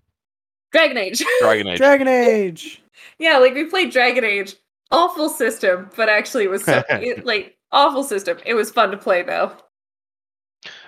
[0.72, 1.24] Dragon Age.
[1.41, 1.78] Dragon Age.
[1.78, 2.82] Dragon Age!
[3.20, 4.56] yeah, like we played Dragon Age.
[4.89, 8.39] Awful system, but actually it was so it, like awful system.
[8.47, 9.51] It was fun to play though.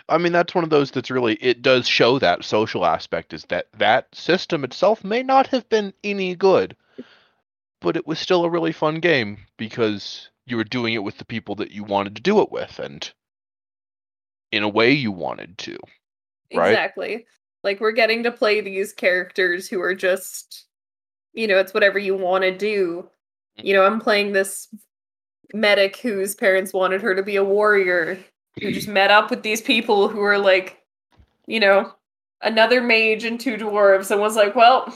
[0.10, 3.44] I mean, that's one of those that's really it does show that social aspect is
[3.46, 6.76] that that system itself may not have been any good,
[7.82, 11.26] but it was still a really fun game because you were doing it with the
[11.26, 13.12] people that you wanted to do it with, and
[14.52, 15.78] in a way you wanted to.
[16.54, 16.72] Right.
[16.72, 17.26] Exactly.
[17.64, 20.68] Like we're getting to play these characters who are just
[21.38, 23.08] you know, it's whatever you want to do.
[23.60, 23.66] Mm.
[23.66, 24.68] You know, I'm playing this
[25.54, 28.20] medic whose parents wanted her to be a warrior
[28.62, 30.82] who just met up with these people who are like,
[31.46, 31.94] you know,
[32.42, 34.94] another mage and two dwarves and was like, well,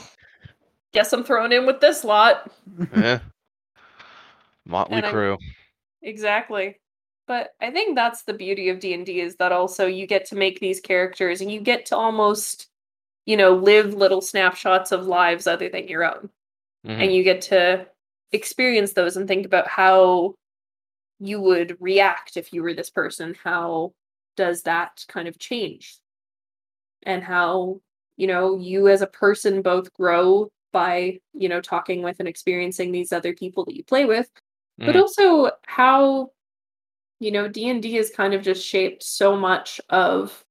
[0.92, 2.50] guess I'm thrown in with this lot.
[2.94, 3.20] Yeah.
[4.64, 5.38] Motley Crew.
[6.02, 6.78] Exactly.
[7.26, 10.60] But I think that's the beauty of D&D is that also you get to make
[10.60, 12.68] these characters and you get to almost
[13.26, 16.28] you know live little snapshots of lives other than your own.
[16.86, 17.04] Mhm.
[17.04, 17.86] And you get to
[18.32, 20.34] experience those and think about how
[21.22, 23.36] you would react if you were this person.
[23.42, 23.92] How
[24.36, 25.96] does that kind of change?
[27.04, 27.80] And how,
[28.16, 32.92] you know, you as a person both grow by, you know, talking with and experiencing
[32.92, 34.28] these other people that you play with
[34.78, 35.00] but Mhm.
[35.00, 36.32] also how
[37.20, 40.44] you know d&d has kind of just shaped so much of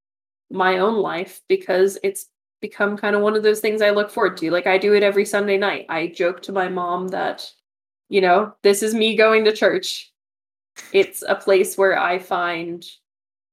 [0.52, 2.28] my own life because it's
[2.62, 5.04] become kind of one of those things i look forward to like i do it
[5.04, 7.52] every sunday night i joke to my mom that
[8.10, 10.11] you know this is me going to church
[10.94, 12.86] it's a place where i find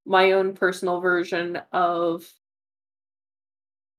[0.06, 2.26] my own personal version of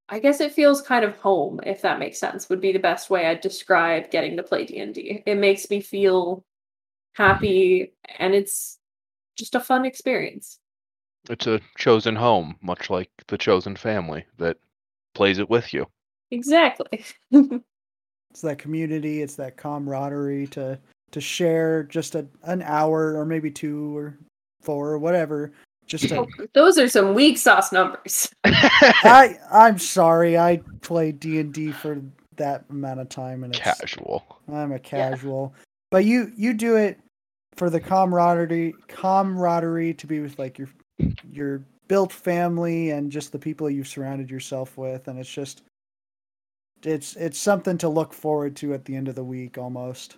[0.10, 3.10] i guess it feels kind of home if that makes sense would be the best
[3.10, 6.44] way i'd describe getting to play d&d it makes me feel
[7.14, 8.80] happy and it's
[9.40, 10.60] just a fun experience.
[11.30, 14.58] It's a chosen home, much like the chosen family that
[15.16, 15.88] plays it with you.
[16.32, 17.06] exactly.
[18.32, 20.80] It's that community, it's that camaraderie to
[21.12, 24.18] to share just a, an hour or maybe two or
[24.62, 25.52] four or whatever.
[25.86, 31.54] Just to, those are some weak sauce numbers I I'm sorry, I played D and
[31.54, 32.02] D for
[32.36, 34.24] that amount of time and it's Casual.
[34.52, 35.54] I'm a casual.
[35.92, 37.00] But you you do it
[37.56, 40.70] for the camaraderie camaraderie to be with like your
[41.32, 45.64] your built family and just the people you've surrounded yourself with and it's just
[46.84, 50.18] it's it's something to look forward to at the end of the week almost.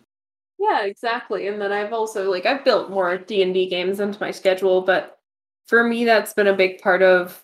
[0.62, 4.82] Yeah exactly and then i've also like i've built more d&d games into my schedule
[4.82, 5.20] but
[5.66, 7.44] for me that's been a big part of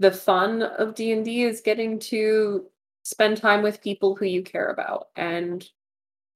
[0.00, 2.66] the fun of d&d is getting to
[3.04, 5.68] spend time with people who you care about and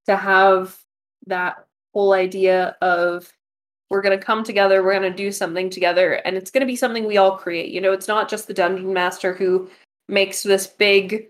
[0.05, 0.77] to have
[1.27, 3.31] that whole idea of
[3.89, 6.65] we're going to come together we're going to do something together and it's going to
[6.65, 9.69] be something we all create you know it's not just the dungeon master who
[10.07, 11.27] makes this big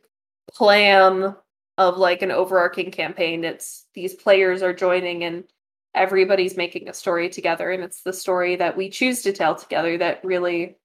[0.53, 1.35] plan
[1.81, 5.45] of like an overarching campaign it's these players are joining and
[5.95, 9.97] everybody's making a story together and it's the story that we choose to tell together
[9.97, 10.77] that really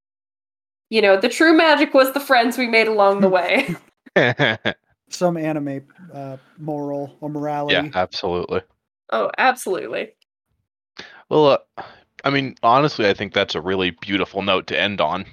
[0.90, 3.74] you know the true magic was the friends we made along the way
[5.10, 7.74] Some anime uh, moral or morality.
[7.74, 8.62] yeah, absolutely.
[9.10, 10.14] oh absolutely
[11.28, 11.46] Well,
[11.78, 11.82] uh,
[12.24, 15.26] I mean, honestly, I think that's a really beautiful note to end on.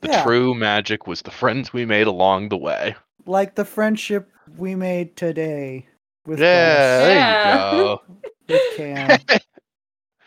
[0.00, 0.22] The Yeah.
[0.22, 2.96] true magic was the friends we made along the way.
[3.26, 5.86] Like the friendship we made today
[6.26, 7.30] with Yeah, there Yeah.
[7.44, 8.02] you go.
[8.48, 9.18] With Cam.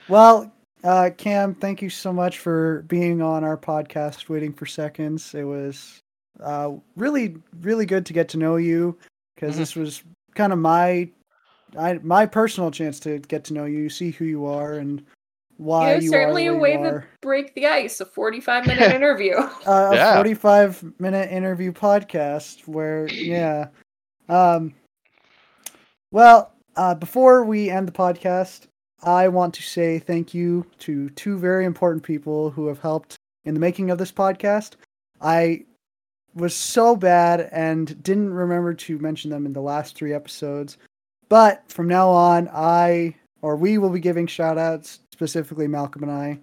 [0.09, 0.51] well,
[0.83, 5.33] uh, Cam, thank you so much for being on our podcast, Waiting for Seconds.
[5.33, 5.99] It was
[6.41, 8.97] uh, really, really good to get to know you
[9.35, 9.59] because Mhm.
[9.59, 10.03] this was
[10.35, 11.09] kind of my,
[11.77, 15.05] I, my personal chance to get to know you, see who you are, and
[15.57, 18.91] why you know, you certainly are a way to break the ice a 45 minute
[18.91, 20.11] interview uh, Yeah.
[20.11, 23.67] a 45 minute interview podcast where yeah
[24.29, 24.73] um
[26.11, 28.67] well uh, before we end the podcast
[29.03, 33.53] i want to say thank you to two very important people who have helped in
[33.53, 34.73] the making of this podcast.
[35.21, 35.65] I
[36.35, 40.77] was so bad and didn't remember to mention them in the last three episodes
[41.27, 46.11] but from now on i or we will be giving shout outs specifically malcolm and
[46.11, 46.39] i.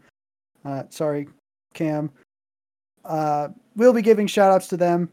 [0.65, 1.29] Uh, sorry
[1.73, 2.11] cam.
[3.05, 5.09] Uh, we'll be giving shout outs to them.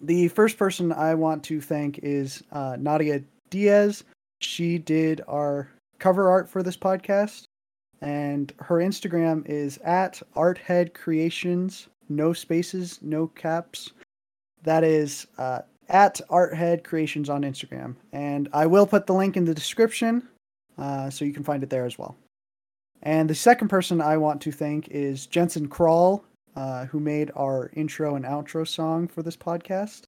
[0.00, 4.04] The first person I want to thank is uh, Nadia Diaz.
[4.40, 5.68] She did our
[5.98, 7.44] cover art for this podcast.
[8.00, 13.92] and her Instagram is at Arthead Creations, no spaces, no caps.
[14.62, 19.44] That is uh, at Arthead Creations on Instagram, and I will put the link in
[19.46, 20.28] the description,
[20.76, 22.16] uh, so you can find it there as well.
[23.02, 26.22] And the second person I want to thank is Jensen Krall,
[26.56, 30.02] uh, who made our intro and outro song for this podcast.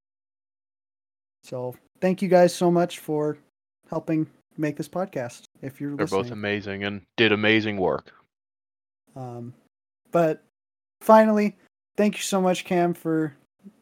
[1.43, 3.39] So thank you guys so much for
[3.89, 4.27] helping
[4.57, 5.43] make this podcast.
[5.63, 6.23] If you're They're listening.
[6.23, 8.13] both amazing and did amazing work.
[9.15, 9.55] Um,
[10.13, 10.43] but
[11.01, 11.57] finally,
[11.97, 13.35] thank you so much, Cam, for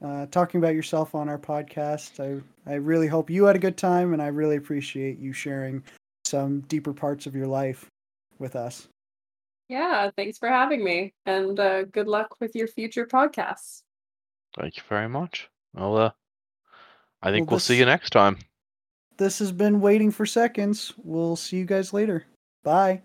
[0.02, 2.20] uh, talking about yourself on our podcast.
[2.20, 5.82] I I really hope you had a good time, and I really appreciate you sharing
[6.24, 7.86] some deeper parts of your life
[8.38, 8.88] with us.
[9.68, 13.82] Yeah, thanks for having me, and uh, good luck with your future podcasts.
[14.58, 15.48] Thank you very much.
[15.72, 16.10] Well, uh,
[17.22, 18.38] I think Well, we'll see you next time.
[19.16, 20.92] This has been waiting for seconds.
[20.98, 22.26] We'll see you guys later.
[22.62, 22.96] Bye.
[22.96, 23.02] Bye.